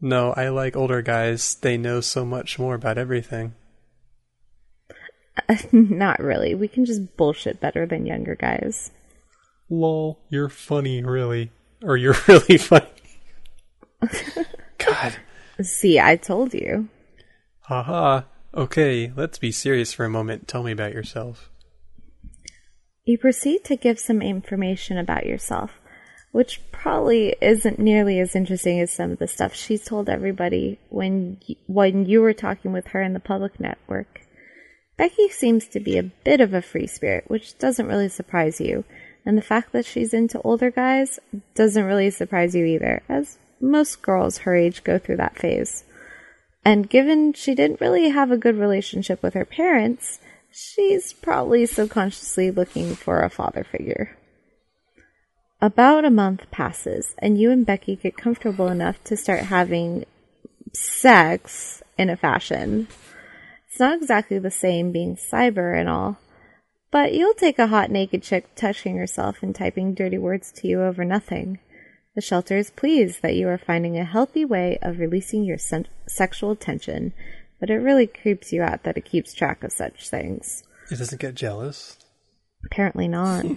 No, 0.00 0.32
I 0.32 0.48
like 0.48 0.76
older 0.76 1.02
guys. 1.02 1.54
They 1.54 1.76
know 1.76 2.00
so 2.00 2.24
much 2.24 2.58
more 2.58 2.74
about 2.74 2.98
everything. 2.98 3.54
Not 5.72 6.20
really. 6.20 6.54
We 6.54 6.68
can 6.68 6.84
just 6.84 7.16
bullshit 7.16 7.60
better 7.60 7.86
than 7.86 8.06
younger 8.06 8.34
guys. 8.34 8.90
Lol, 9.70 10.18
you're 10.28 10.48
funny, 10.48 11.02
really. 11.02 11.50
Or 11.82 11.96
you're 11.96 12.16
really 12.28 12.58
funny. 12.58 12.86
God. 14.78 15.16
See, 15.62 15.98
I 15.98 16.16
told 16.16 16.54
you. 16.54 16.88
Haha. 17.62 18.22
Okay, 18.54 19.12
let's 19.14 19.38
be 19.38 19.52
serious 19.52 19.92
for 19.92 20.04
a 20.04 20.10
moment. 20.10 20.48
Tell 20.48 20.62
me 20.62 20.72
about 20.72 20.92
yourself. 20.92 21.50
You 23.04 23.18
proceed 23.18 23.64
to 23.64 23.76
give 23.76 23.98
some 23.98 24.22
information 24.22 24.98
about 24.98 25.26
yourself, 25.26 25.72
which 26.32 26.60
probably 26.72 27.36
isn't 27.40 27.78
nearly 27.78 28.18
as 28.18 28.34
interesting 28.34 28.80
as 28.80 28.92
some 28.92 29.12
of 29.12 29.18
the 29.18 29.28
stuff 29.28 29.54
she's 29.54 29.84
told 29.84 30.08
everybody 30.08 30.78
when 30.88 31.38
y- 31.48 31.56
when 31.66 32.06
you 32.06 32.20
were 32.20 32.32
talking 32.32 32.72
with 32.72 32.88
her 32.88 33.02
in 33.02 33.12
the 33.12 33.20
public 33.20 33.60
network. 33.60 34.22
Becky 34.96 35.28
seems 35.28 35.68
to 35.68 35.80
be 35.80 35.98
a 35.98 36.10
bit 36.24 36.40
of 36.40 36.54
a 36.54 36.62
free 36.62 36.86
spirit, 36.86 37.24
which 37.28 37.58
doesn't 37.58 37.86
really 37.86 38.08
surprise 38.08 38.60
you, 38.60 38.84
and 39.26 39.36
the 39.36 39.42
fact 39.42 39.72
that 39.72 39.84
she's 39.84 40.14
into 40.14 40.40
older 40.40 40.70
guys 40.70 41.20
doesn't 41.54 41.84
really 41.84 42.10
surprise 42.10 42.54
you 42.54 42.64
either, 42.64 43.02
as 43.08 43.38
most 43.60 44.02
girls 44.02 44.38
her 44.38 44.54
age 44.54 44.84
go 44.84 44.98
through 44.98 45.16
that 45.16 45.38
phase. 45.38 45.84
And 46.64 46.90
given 46.90 47.32
she 47.32 47.54
didn't 47.54 47.80
really 47.80 48.10
have 48.10 48.30
a 48.30 48.36
good 48.36 48.56
relationship 48.56 49.22
with 49.22 49.34
her 49.34 49.44
parents, 49.44 50.18
she's 50.50 51.12
probably 51.12 51.66
subconsciously 51.66 52.50
looking 52.50 52.94
for 52.94 53.22
a 53.22 53.30
father 53.30 53.64
figure. 53.64 54.16
About 55.60 56.04
a 56.04 56.10
month 56.10 56.50
passes, 56.50 57.14
and 57.18 57.38
you 57.38 57.50
and 57.50 57.64
Becky 57.64 57.96
get 57.96 58.16
comfortable 58.16 58.68
enough 58.68 59.02
to 59.04 59.16
start 59.16 59.44
having 59.44 60.04
sex 60.72 61.82
in 61.96 62.10
a 62.10 62.16
fashion. 62.16 62.88
It's 63.68 63.80
not 63.80 63.96
exactly 63.96 64.38
the 64.38 64.50
same 64.50 64.92
being 64.92 65.16
cyber 65.16 65.78
and 65.78 65.88
all, 65.88 66.18
but 66.90 67.14
you'll 67.14 67.34
take 67.34 67.58
a 67.58 67.68
hot 67.68 67.90
naked 67.90 68.22
chick 68.22 68.54
touching 68.54 68.96
herself 68.96 69.42
and 69.42 69.54
typing 69.54 69.94
dirty 69.94 70.18
words 70.18 70.52
to 70.52 70.68
you 70.68 70.82
over 70.82 71.04
nothing. 71.04 71.58
The 72.16 72.22
shelter 72.22 72.56
is 72.56 72.70
pleased 72.70 73.20
that 73.20 73.36
you 73.36 73.46
are 73.48 73.58
finding 73.58 73.98
a 73.98 74.04
healthy 74.04 74.44
way 74.44 74.78
of 74.80 74.98
releasing 74.98 75.44
your 75.44 75.58
sen- 75.58 75.86
sexual 76.08 76.56
tension, 76.56 77.12
but 77.60 77.68
it 77.68 77.76
really 77.76 78.06
creeps 78.06 78.52
you 78.52 78.62
out 78.62 78.84
that 78.84 78.96
it 78.96 79.04
keeps 79.04 79.34
track 79.34 79.62
of 79.62 79.70
such 79.70 80.08
things. 80.08 80.64
It 80.90 80.98
doesn't 80.98 81.20
get 81.20 81.34
jealous. 81.34 81.98
Apparently 82.64 83.06
not. 83.06 83.44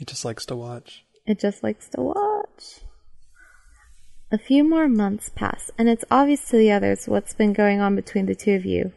It 0.00 0.06
just 0.08 0.24
likes 0.24 0.46
to 0.46 0.56
watch. 0.56 1.04
It 1.26 1.38
just 1.38 1.62
likes 1.62 1.90
to 1.90 2.00
watch. 2.00 2.80
A 4.32 4.38
few 4.38 4.64
more 4.64 4.88
months 4.88 5.28
pass, 5.28 5.70
and 5.76 5.90
it's 5.90 6.06
obvious 6.10 6.48
to 6.48 6.56
the 6.56 6.72
others 6.72 7.06
what's 7.06 7.34
been 7.34 7.52
going 7.52 7.82
on 7.82 7.96
between 7.96 8.24
the 8.24 8.34
two 8.34 8.54
of 8.54 8.64
you. 8.64 8.92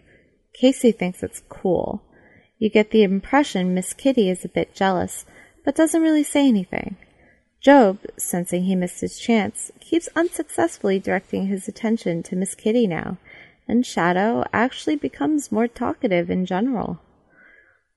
Casey 0.54 0.94
thinks 0.94 1.22
it's 1.22 1.44
cool. 1.50 2.02
You 2.58 2.70
get 2.70 2.92
the 2.92 3.04
impression 3.04 3.74
Miss 3.74 3.92
Kitty 3.92 4.30
is 4.30 4.46
a 4.46 4.48
bit 4.50 4.74
jealous, 4.74 5.26
but 5.66 5.76
doesn't 5.76 6.02
really 6.02 6.24
say 6.24 6.48
anything. 6.48 6.96
Job, 7.63 7.99
sensing 8.17 8.65
he 8.65 8.76
missed 8.76 8.99
his 8.99 9.17
chance, 9.17 9.71
keeps 9.80 10.10
unsuccessfully 10.15 10.99
directing 10.99 11.47
his 11.47 11.67
attention 11.69 12.21
to 12.23 12.36
Miss 12.36 12.56
Kitty 12.56 12.88
now, 12.88 13.17
and 13.67 13.86
Shadow 13.86 14.43
actually 14.52 14.97
becomes 14.97 15.52
more 15.52 15.67
talkative 15.69 16.30
in 16.30 16.45
general. 16.45 16.99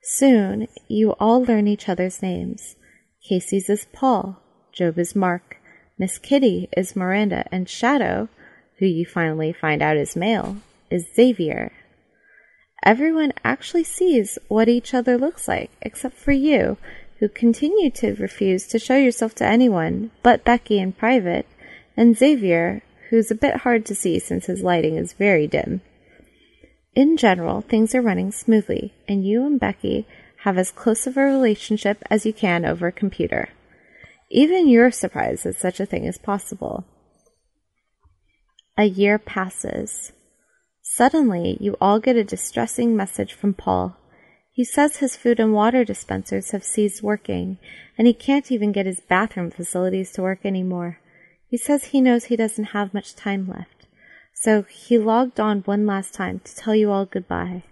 Soon, 0.01 0.69
you 0.87 1.11
all 1.19 1.43
learn 1.43 1.67
each 1.67 1.89
other's 1.89 2.21
names. 2.21 2.77
Casey's 3.27 3.69
is 3.69 3.87
Paul, 3.91 4.41
Job 4.71 4.97
is 4.97 5.15
Mark, 5.15 5.57
Miss 5.99 6.17
Kitty 6.17 6.69
is 6.77 6.95
Miranda, 6.95 7.45
and 7.51 7.67
Shadow, 7.67 8.29
who 8.79 8.85
you 8.85 9.05
finally 9.05 9.51
find 9.51 9.81
out 9.81 9.97
is 9.97 10.15
male, 10.15 10.57
is 10.89 11.07
Xavier. 11.13 11.73
Everyone 12.85 13.33
actually 13.43 13.83
sees 13.83 14.37
what 14.47 14.69
each 14.69 14.93
other 14.93 15.17
looks 15.17 15.45
like, 15.45 15.71
except 15.81 16.15
for 16.15 16.31
you, 16.31 16.77
who 17.19 17.29
continue 17.29 17.89
to 17.91 18.15
refuse 18.15 18.67
to 18.67 18.79
show 18.79 18.95
yourself 18.95 19.33
to 19.35 19.45
anyone 19.45 20.11
but 20.23 20.43
Becky 20.43 20.79
in 20.79 20.91
private, 20.91 21.47
and 21.95 22.17
Xavier, 22.17 22.83
who's 23.09 23.31
a 23.31 23.35
bit 23.35 23.57
hard 23.57 23.85
to 23.85 23.95
see 23.95 24.19
since 24.19 24.45
his 24.45 24.61
lighting 24.61 24.95
is 24.95 25.13
very 25.13 25.47
dim. 25.47 25.81
In 26.95 27.17
general, 27.17 27.61
things 27.61 27.93
are 27.95 28.01
running 28.01 28.31
smoothly, 28.31 28.93
and 29.07 29.25
you 29.25 29.45
and 29.45 29.59
Becky 29.59 30.07
have 30.43 30.57
as 30.57 30.71
close 30.71 31.07
of 31.07 31.17
a 31.17 31.21
relationship 31.21 32.03
as 32.09 32.25
you 32.25 32.33
can 32.33 32.65
over 32.65 32.87
a 32.87 32.91
computer. 32.91 33.49
Even 34.29 34.67
you're 34.67 34.91
surprised 34.91 35.43
that 35.43 35.55
such 35.55 35.79
a 35.79 35.85
thing 35.85 36.05
is 36.05 36.17
possible. 36.17 36.85
A 38.77 38.85
year 38.85 39.17
passes. 39.17 40.11
Suddenly, 40.81 41.57
you 41.59 41.75
all 41.79 41.99
get 41.99 42.15
a 42.15 42.23
distressing 42.23 42.95
message 42.95 43.33
from 43.33 43.53
Paul. 43.53 43.97
He 44.57 44.63
says 44.63 44.97
his 44.97 45.15
food 45.15 45.39
and 45.39 45.53
water 45.53 45.85
dispensers 45.85 46.49
have 46.49 46.63
ceased 46.63 47.03
working, 47.03 47.59
and 47.95 48.07
he 48.07 48.13
can't 48.15 48.51
even 48.51 48.71
get 48.71 48.87
his 48.87 48.99
bathroom 48.99 49.51
facilities 49.51 50.11
to 50.13 50.23
work 50.23 50.39
anymore. 50.43 50.99
He 51.47 51.57
says 51.57 51.83
he 51.83 52.01
knows 52.01 52.25
he 52.25 52.35
doesn't 52.35 52.73
have 52.73 52.91
much 52.91 53.15
time 53.15 53.47
left, 53.47 53.85
so 54.33 54.63
he 54.63 54.97
logged 54.97 55.39
on 55.39 55.59
one 55.59 55.85
last 55.85 56.15
time 56.15 56.39
to 56.39 56.55
tell 56.55 56.73
you 56.73 56.89
all 56.89 57.05
goodbye. 57.05 57.65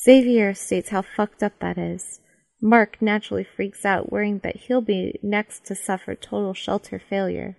Xavier 0.00 0.54
states 0.54 0.90
how 0.90 1.02
fucked 1.02 1.42
up 1.42 1.58
that 1.58 1.76
is. 1.76 2.20
Mark 2.62 3.02
naturally 3.02 3.42
freaks 3.42 3.84
out, 3.84 4.12
worrying 4.12 4.38
that 4.44 4.54
he'll 4.54 4.80
be 4.80 5.18
next 5.20 5.66
to 5.66 5.74
suffer 5.74 6.14
total 6.14 6.54
shelter 6.54 7.00
failure. 7.00 7.56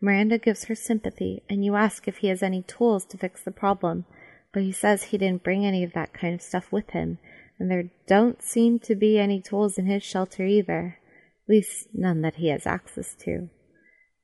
Miranda 0.00 0.38
gives 0.38 0.66
her 0.66 0.76
sympathy, 0.76 1.42
and 1.50 1.64
you 1.64 1.74
ask 1.74 2.06
if 2.06 2.18
he 2.18 2.28
has 2.28 2.44
any 2.44 2.62
tools 2.62 3.04
to 3.06 3.18
fix 3.18 3.42
the 3.42 3.50
problem, 3.50 4.04
but 4.52 4.62
he 4.62 4.70
says 4.70 5.02
he 5.02 5.18
didn't 5.18 5.42
bring 5.42 5.66
any 5.66 5.82
of 5.82 5.94
that 5.94 6.12
kind 6.12 6.32
of 6.32 6.40
stuff 6.40 6.70
with 6.70 6.90
him, 6.90 7.18
and 7.58 7.70
there 7.70 7.90
don't 8.06 8.42
seem 8.42 8.78
to 8.80 8.94
be 8.94 9.18
any 9.18 9.40
tools 9.40 9.78
in 9.78 9.86
his 9.86 10.02
shelter 10.02 10.44
either. 10.44 10.98
At 11.44 11.52
least 11.52 11.88
none 11.92 12.22
that 12.22 12.36
he 12.36 12.48
has 12.48 12.66
access 12.66 13.14
to. 13.24 13.48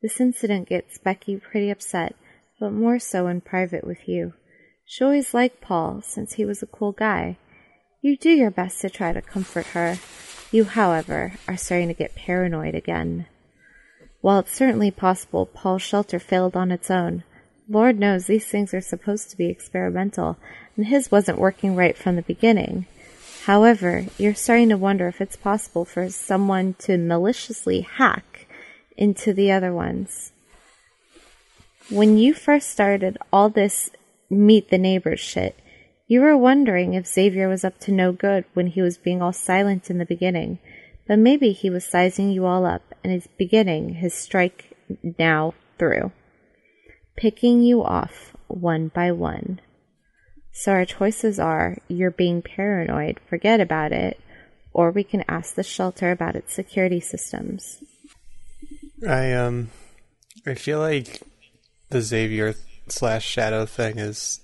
This 0.00 0.20
incident 0.20 0.68
gets 0.68 0.98
Becky 0.98 1.36
pretty 1.36 1.70
upset, 1.70 2.14
but 2.60 2.70
more 2.70 2.98
so 2.98 3.26
in 3.26 3.40
private 3.40 3.84
with 3.84 4.08
you. 4.08 4.34
She 4.84 5.04
always 5.04 5.34
liked 5.34 5.60
Paul, 5.60 6.00
since 6.02 6.34
he 6.34 6.44
was 6.44 6.62
a 6.62 6.66
cool 6.66 6.92
guy. 6.92 7.36
You 8.00 8.16
do 8.16 8.30
your 8.30 8.50
best 8.50 8.80
to 8.80 8.90
try 8.90 9.12
to 9.12 9.20
comfort 9.20 9.66
her. 9.66 9.98
You, 10.50 10.64
however, 10.64 11.32
are 11.46 11.56
starting 11.56 11.88
to 11.88 11.94
get 11.94 12.14
paranoid 12.14 12.74
again. 12.74 13.26
While 14.20 14.40
it's 14.40 14.54
certainly 14.54 14.90
possible 14.90 15.46
Paul's 15.46 15.82
shelter 15.82 16.18
failed 16.18 16.56
on 16.56 16.70
its 16.70 16.90
own, 16.90 17.24
Lord 17.68 17.98
knows 17.98 18.26
these 18.26 18.46
things 18.46 18.72
are 18.72 18.80
supposed 18.80 19.30
to 19.30 19.36
be 19.36 19.50
experimental, 19.50 20.38
and 20.76 20.86
his 20.86 21.10
wasn't 21.10 21.38
working 21.38 21.76
right 21.76 21.96
from 21.96 22.16
the 22.16 22.22
beginning. 22.22 22.86
However, 23.48 24.04
you're 24.18 24.34
starting 24.34 24.68
to 24.68 24.76
wonder 24.76 25.08
if 25.08 25.22
it's 25.22 25.34
possible 25.34 25.86
for 25.86 26.10
someone 26.10 26.74
to 26.80 26.98
maliciously 26.98 27.80
hack 27.80 28.46
into 28.94 29.32
the 29.32 29.50
other 29.50 29.72
ones. 29.72 30.32
When 31.88 32.18
you 32.18 32.34
first 32.34 32.68
started 32.68 33.16
all 33.32 33.48
this 33.48 33.88
meet 34.28 34.68
the 34.68 34.76
neighbors 34.76 35.20
shit, 35.20 35.58
you 36.06 36.20
were 36.20 36.36
wondering 36.36 36.92
if 36.92 37.06
Xavier 37.06 37.48
was 37.48 37.64
up 37.64 37.80
to 37.80 37.90
no 37.90 38.12
good 38.12 38.44
when 38.52 38.66
he 38.66 38.82
was 38.82 38.98
being 38.98 39.22
all 39.22 39.32
silent 39.32 39.88
in 39.88 39.96
the 39.96 40.04
beginning, 40.04 40.58
but 41.06 41.18
maybe 41.18 41.52
he 41.52 41.70
was 41.70 41.86
sizing 41.86 42.30
you 42.30 42.44
all 42.44 42.66
up 42.66 42.94
and 43.02 43.14
is 43.14 43.28
beginning 43.38 43.94
his 43.94 44.12
strike 44.12 44.76
now 45.18 45.54
through, 45.78 46.12
picking 47.16 47.62
you 47.62 47.82
off 47.82 48.36
one 48.46 48.88
by 48.88 49.10
one. 49.10 49.62
So 50.58 50.72
our 50.72 50.84
choices 50.84 51.38
are 51.38 51.76
you're 51.86 52.10
being 52.10 52.42
paranoid, 52.42 53.20
forget 53.30 53.60
about 53.60 53.92
it, 53.92 54.18
or 54.72 54.90
we 54.90 55.04
can 55.04 55.22
ask 55.28 55.54
the 55.54 55.62
shelter 55.62 56.10
about 56.10 56.34
its 56.34 56.52
security 56.52 56.98
systems. 56.98 57.78
I 59.06 59.34
um, 59.34 59.70
I 60.44 60.54
feel 60.54 60.80
like 60.80 61.22
the 61.90 62.02
Xavier 62.02 62.56
slash 62.88 63.24
Shadow 63.24 63.66
thing 63.66 64.00
is 64.00 64.40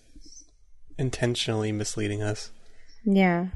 intentionally 0.96 1.72
misleading 1.72 2.22
us. 2.22 2.52
Yeah. 3.04 3.48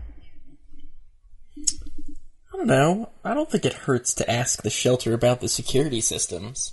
I 1.57 2.57
don't 2.57 2.67
know. 2.67 3.11
I 3.25 3.35
don't 3.35 3.49
think 3.49 3.67
it 3.67 3.73
hurts 3.73 4.13
to 4.15 4.29
ask 4.29 4.63
the 4.65 4.71
shelter 4.71 5.15
about 5.15 5.41
the 5.41 5.49
security 5.49 6.01
systems. 6.01 6.73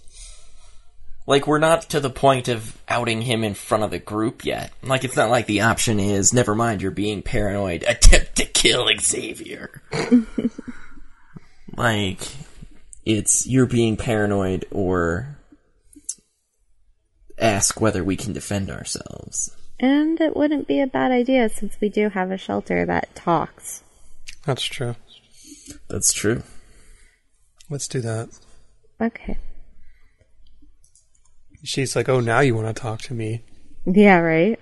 Like, 1.28 1.48
we're 1.48 1.60
not 1.60 1.82
to 1.90 2.00
the 2.00 2.10
point 2.10 2.48
of 2.48 2.80
outing 2.88 3.22
him 3.22 3.44
in 3.44 3.56
front 3.56 3.84
of 3.84 3.92
the 3.92 4.00
group 4.00 4.46
yet. 4.46 4.72
Like, 4.84 5.04
it's 5.04 5.16
not 5.16 5.32
like 5.32 5.48
the 5.48 5.62
option 5.62 6.00
is, 6.00 6.34
never 6.34 6.54
mind, 6.54 6.82
you're 6.82 6.92
being 6.92 7.24
paranoid, 7.24 7.84
attempt 7.88 8.36
to 8.36 8.46
kill 8.46 8.88
Xavier. 9.00 9.82
like, 11.76 12.22
it's, 13.06 13.48
you're 13.48 13.66
being 13.66 13.98
paranoid 13.98 14.66
or 14.72 15.38
ask 17.40 17.82
whether 17.82 18.04
we 18.04 18.16
can 18.16 18.34
defend 18.34 18.70
ourselves. 18.70 19.56
And 19.80 20.22
it 20.22 20.38
wouldn't 20.38 20.68
be 20.68 20.80
a 20.80 20.88
bad 20.88 21.12
idea 21.12 21.50
since 21.50 21.76
we 21.82 21.90
do 21.90 22.10
have 22.10 22.32
a 22.32 22.38
shelter 22.38 22.86
that 22.86 23.14
talks. 23.16 23.84
That's 24.46 24.64
true. 24.64 24.96
That's 25.90 26.14
true. 26.14 26.44
Let's 27.70 27.88
do 27.88 28.00
that. 28.02 28.30
Okay. 29.02 29.38
She's 31.66 31.96
like, 31.96 32.08
"Oh, 32.10 32.20
now 32.20 32.40
you 32.40 32.56
want 32.56 32.68
to 32.74 32.82
talk 32.82 33.02
to 33.04 33.14
me?" 33.14 33.44
Yeah, 33.86 34.18
right? 34.20 34.60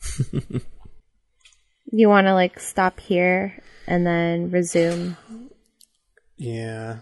you 1.92 2.08
want 2.08 2.26
to 2.26 2.34
like 2.34 2.58
stop 2.60 3.00
here 3.00 3.62
and 3.86 4.06
then 4.06 4.50
resume. 4.50 5.16
Yeah. 6.36 6.98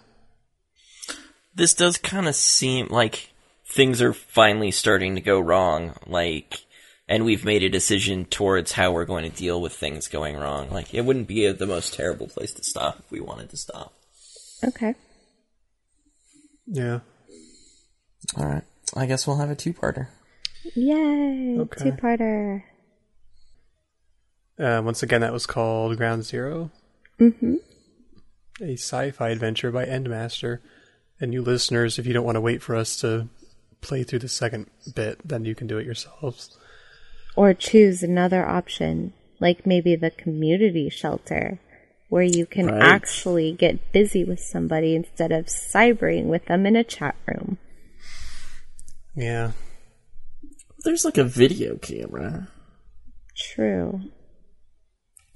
this 1.55 1.75
does 1.75 1.97
kind 1.99 2.27
of 2.27 2.35
seem 2.35 2.89
like 2.89 3.31
things 3.67 4.01
are 4.03 4.13
finally 4.13 4.71
starting 4.71 5.15
to 5.15 5.21
go 5.21 5.39
wrong 5.39 5.95
like 6.07 6.65
and 7.09 7.25
we've 7.25 7.45
made 7.45 7.63
a 7.63 7.69
decision 7.69 8.25
towards 8.25 8.73
how 8.73 8.91
we're 8.93 9.05
going 9.05 9.31
to 9.31 9.37
deal 9.37 9.61
with 9.61 9.73
things 9.73 10.09
going 10.09 10.37
wrong 10.37 10.71
like 10.71 10.93
it 10.95 11.05
wouldn't 11.05 11.29
be 11.29 11.45
a, 11.47 11.53
the 11.53 11.67
most 11.67 11.95
terrible 11.95 12.27
place 12.27 12.53
to 12.55 12.65
stop 12.65 12.99
if 12.99 13.11
we 13.11 13.21
wanted 13.21 13.49
to 13.51 13.57
stop 13.57 13.93
Okay. 14.65 14.95
Yeah. 16.67 17.01
All 18.37 18.47
right 18.47 18.65
i 18.97 19.07
guess 19.07 19.27
we'll 19.27 19.37
have 19.39 19.51
a 19.51 19.57
two-parter 19.57 20.09
Yay! 20.75 21.57
Okay. 21.61 21.85
Two 21.85 21.93
parter. 21.93 22.63
Uh, 24.59 24.83
once 24.85 25.03
again, 25.03 25.21
that 25.23 25.33
was 25.33 25.47
called 25.47 25.97
Ground 25.97 26.25
0 26.25 26.71
Mm-hmm. 27.21 27.55
A 28.61 28.73
sci-fi 28.75 29.29
adventure 29.31 29.71
by 29.71 29.87
Endmaster. 29.87 30.59
And 31.21 31.33
you 31.33 31.43
listeners, 31.43 31.99
if 31.99 32.07
you 32.07 32.13
don't 32.13 32.25
want 32.25 32.37
to 32.37 32.41
wait 32.43 32.61
for 32.63 32.77
us 32.77 32.97
to 33.01 33.29
play 33.81 34.03
through 34.03 34.19
the 34.19 34.29
second 34.29 34.67
bit, 34.95 35.27
then 35.27 35.45
you 35.45 35.55
can 35.55 35.67
do 35.69 35.79
it 35.79 35.87
yourselves. 35.87 36.57
Or 37.35 37.55
choose 37.55 38.03
another 38.03 38.47
option, 38.47 39.15
like 39.41 39.65
maybe 39.65 39.95
the 39.97 40.11
community 40.11 40.91
shelter, 40.91 41.61
where 42.09 42.25
you 42.25 42.45
can 42.47 42.67
Right. 42.67 42.83
actually 42.83 43.53
get 43.53 43.93
busy 43.93 44.23
with 44.25 44.41
somebody 44.41 44.95
instead 44.95 45.33
of 45.33 45.47
cybering 45.47 46.25
with 46.27 46.45
them 46.47 46.67
in 46.67 46.77
a 46.77 46.85
chat 46.85 47.15
room. 47.27 47.59
Yeah. 49.19 49.51
there's 50.85 51.05
like 51.05 51.19
a 51.19 51.25
video 51.25 51.77
camera 51.77 52.49
True. 53.37 54.01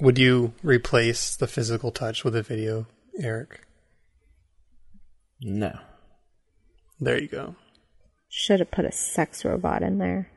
Would 0.01 0.19
you 0.19 0.53
replace 0.63 1.37
the 1.37 1.47
physical 1.47 1.91
touch 1.93 2.25
with 2.25 2.35
a 2.37 2.43
video, 2.43 2.87
Eric? 3.19 3.61
no 5.41 5.77
There 7.01 7.21
you 7.21 7.27
go. 7.29 7.57
Should 8.29 8.61
have 8.61 8.71
put 8.71 8.85
a 8.85 8.93
sex 8.93 9.45
robot 9.45 9.83
in 9.83 9.99
there. 9.99 10.31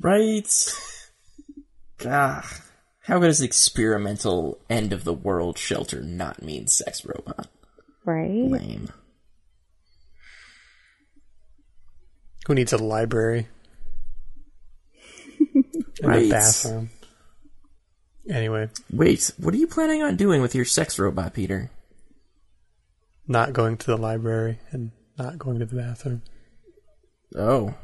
right 0.00 0.74
Gah. 1.98 2.42
how 3.02 3.20
does 3.20 3.40
experimental 3.40 4.58
end 4.68 4.92
of 4.92 5.04
the 5.04 5.14
world 5.14 5.56
shelter 5.58 6.02
not 6.02 6.42
mean 6.42 6.66
sex 6.66 7.04
robot 7.06 7.48
Right? 8.04 8.50
lame 8.50 8.88
Who 12.46 12.54
needs 12.54 12.72
a 12.72 12.78
library? 12.78 13.48
and 15.54 15.64
Right. 16.02 16.26
a 16.26 16.30
bathroom. 16.30 16.90
Anyway, 18.28 18.68
wait 18.90 19.30
what 19.38 19.54
are 19.54 19.56
you 19.56 19.68
planning 19.68 20.02
on 20.02 20.16
doing 20.16 20.42
with 20.42 20.52
your 20.52 20.64
sex 20.64 20.98
robot 20.98 21.32
peter 21.32 21.70
not 23.28 23.52
going 23.52 23.76
to 23.76 23.86
the 23.86 23.96
library 23.96 24.58
and 24.70 24.90
not 25.18 25.38
going 25.38 25.58
to 25.58 25.66
the 25.66 25.76
bathroom. 25.76 26.22
Oh. 27.34 27.74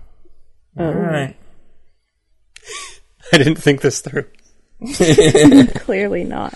All 0.79 0.93
right. 0.93 1.37
I 3.33 3.39
didn't 3.39 3.57
think 3.57 3.81
this 3.81 4.01
through. 4.01 4.27
Clearly 5.77 6.25
not. 6.25 6.55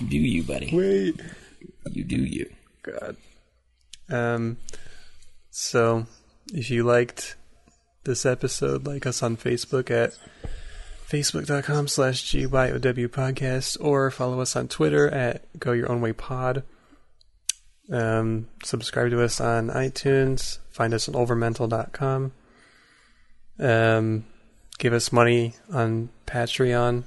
You 0.00 0.06
do 0.06 0.16
you, 0.16 0.42
buddy. 0.42 0.70
Wait. 0.72 1.20
You 1.90 2.04
do 2.04 2.16
you. 2.16 2.52
God. 2.82 3.16
Um, 4.08 4.56
so, 5.50 6.06
if 6.52 6.70
you 6.70 6.84
liked 6.84 7.36
this 8.04 8.24
episode, 8.26 8.86
like 8.86 9.06
us 9.06 9.22
on 9.22 9.36
Facebook 9.36 9.90
at 9.90 10.16
facebook.com 11.08 11.88
slash 11.88 12.24
GYOW 12.32 13.08
podcast 13.08 13.76
or 13.80 14.10
follow 14.10 14.40
us 14.40 14.56
on 14.56 14.68
Twitter 14.68 15.08
at 15.10 15.42
Go 15.58 15.72
Your 15.72 15.90
Own 15.90 16.00
Way 16.00 16.12
Pod. 16.12 16.62
Um, 17.90 18.48
subscribe 18.64 19.10
to 19.10 19.22
us 19.22 19.40
on 19.40 19.68
iTunes. 19.68 20.58
Find 20.70 20.94
us 20.94 21.08
on 21.08 21.14
overmental.com. 21.14 22.32
Um, 23.58 24.24
give 24.78 24.92
us 24.92 25.12
money 25.12 25.54
on 25.72 26.08
Patreon. 26.26 27.04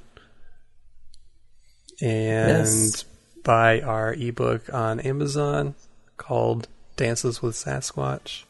And 2.02 2.50
Yes. 2.68 3.04
buy 3.44 3.82
our 3.82 4.14
ebook 4.14 4.72
on 4.74 5.00
Amazon 5.00 5.76
called 6.18 6.68
Dances 6.98 7.42
with 7.42 7.56
Sasquatch. 7.56 8.44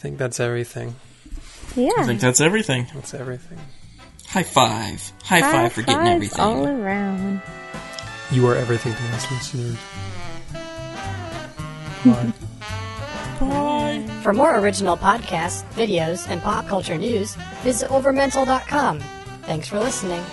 I 0.00 0.02
think 0.02 0.16
that's 0.16 0.40
everything. 0.40 0.94
Yeah. 1.76 1.90
I 1.98 2.04
think 2.06 2.22
that's 2.22 2.40
everything. 2.40 2.86
That's 2.94 3.12
everything. 3.12 3.58
High 4.26 4.44
five. 4.44 5.12
High, 5.22 5.40
High 5.40 5.52
five 5.52 5.72
for 5.74 5.82
getting 5.82 5.96
fives 5.96 6.14
everything. 6.14 6.40
all 6.40 6.66
around. 6.66 7.42
You 8.30 8.46
are 8.46 8.56
everything 8.56 8.94
to 8.94 9.02
us 9.14 9.30
listeners. 9.30 9.76
Bye. 12.06 12.32
Bye. 13.40 14.20
For 14.22 14.32
more 14.32 14.58
original 14.58 14.96
podcasts, 14.96 15.64
videos, 15.74 16.26
and 16.30 16.40
pop 16.40 16.66
culture 16.66 16.96
news, 16.96 17.34
visit 17.62 17.90
overmental.com. 17.90 19.00
Thanks 19.42 19.68
for 19.68 19.78
listening. 19.80 20.24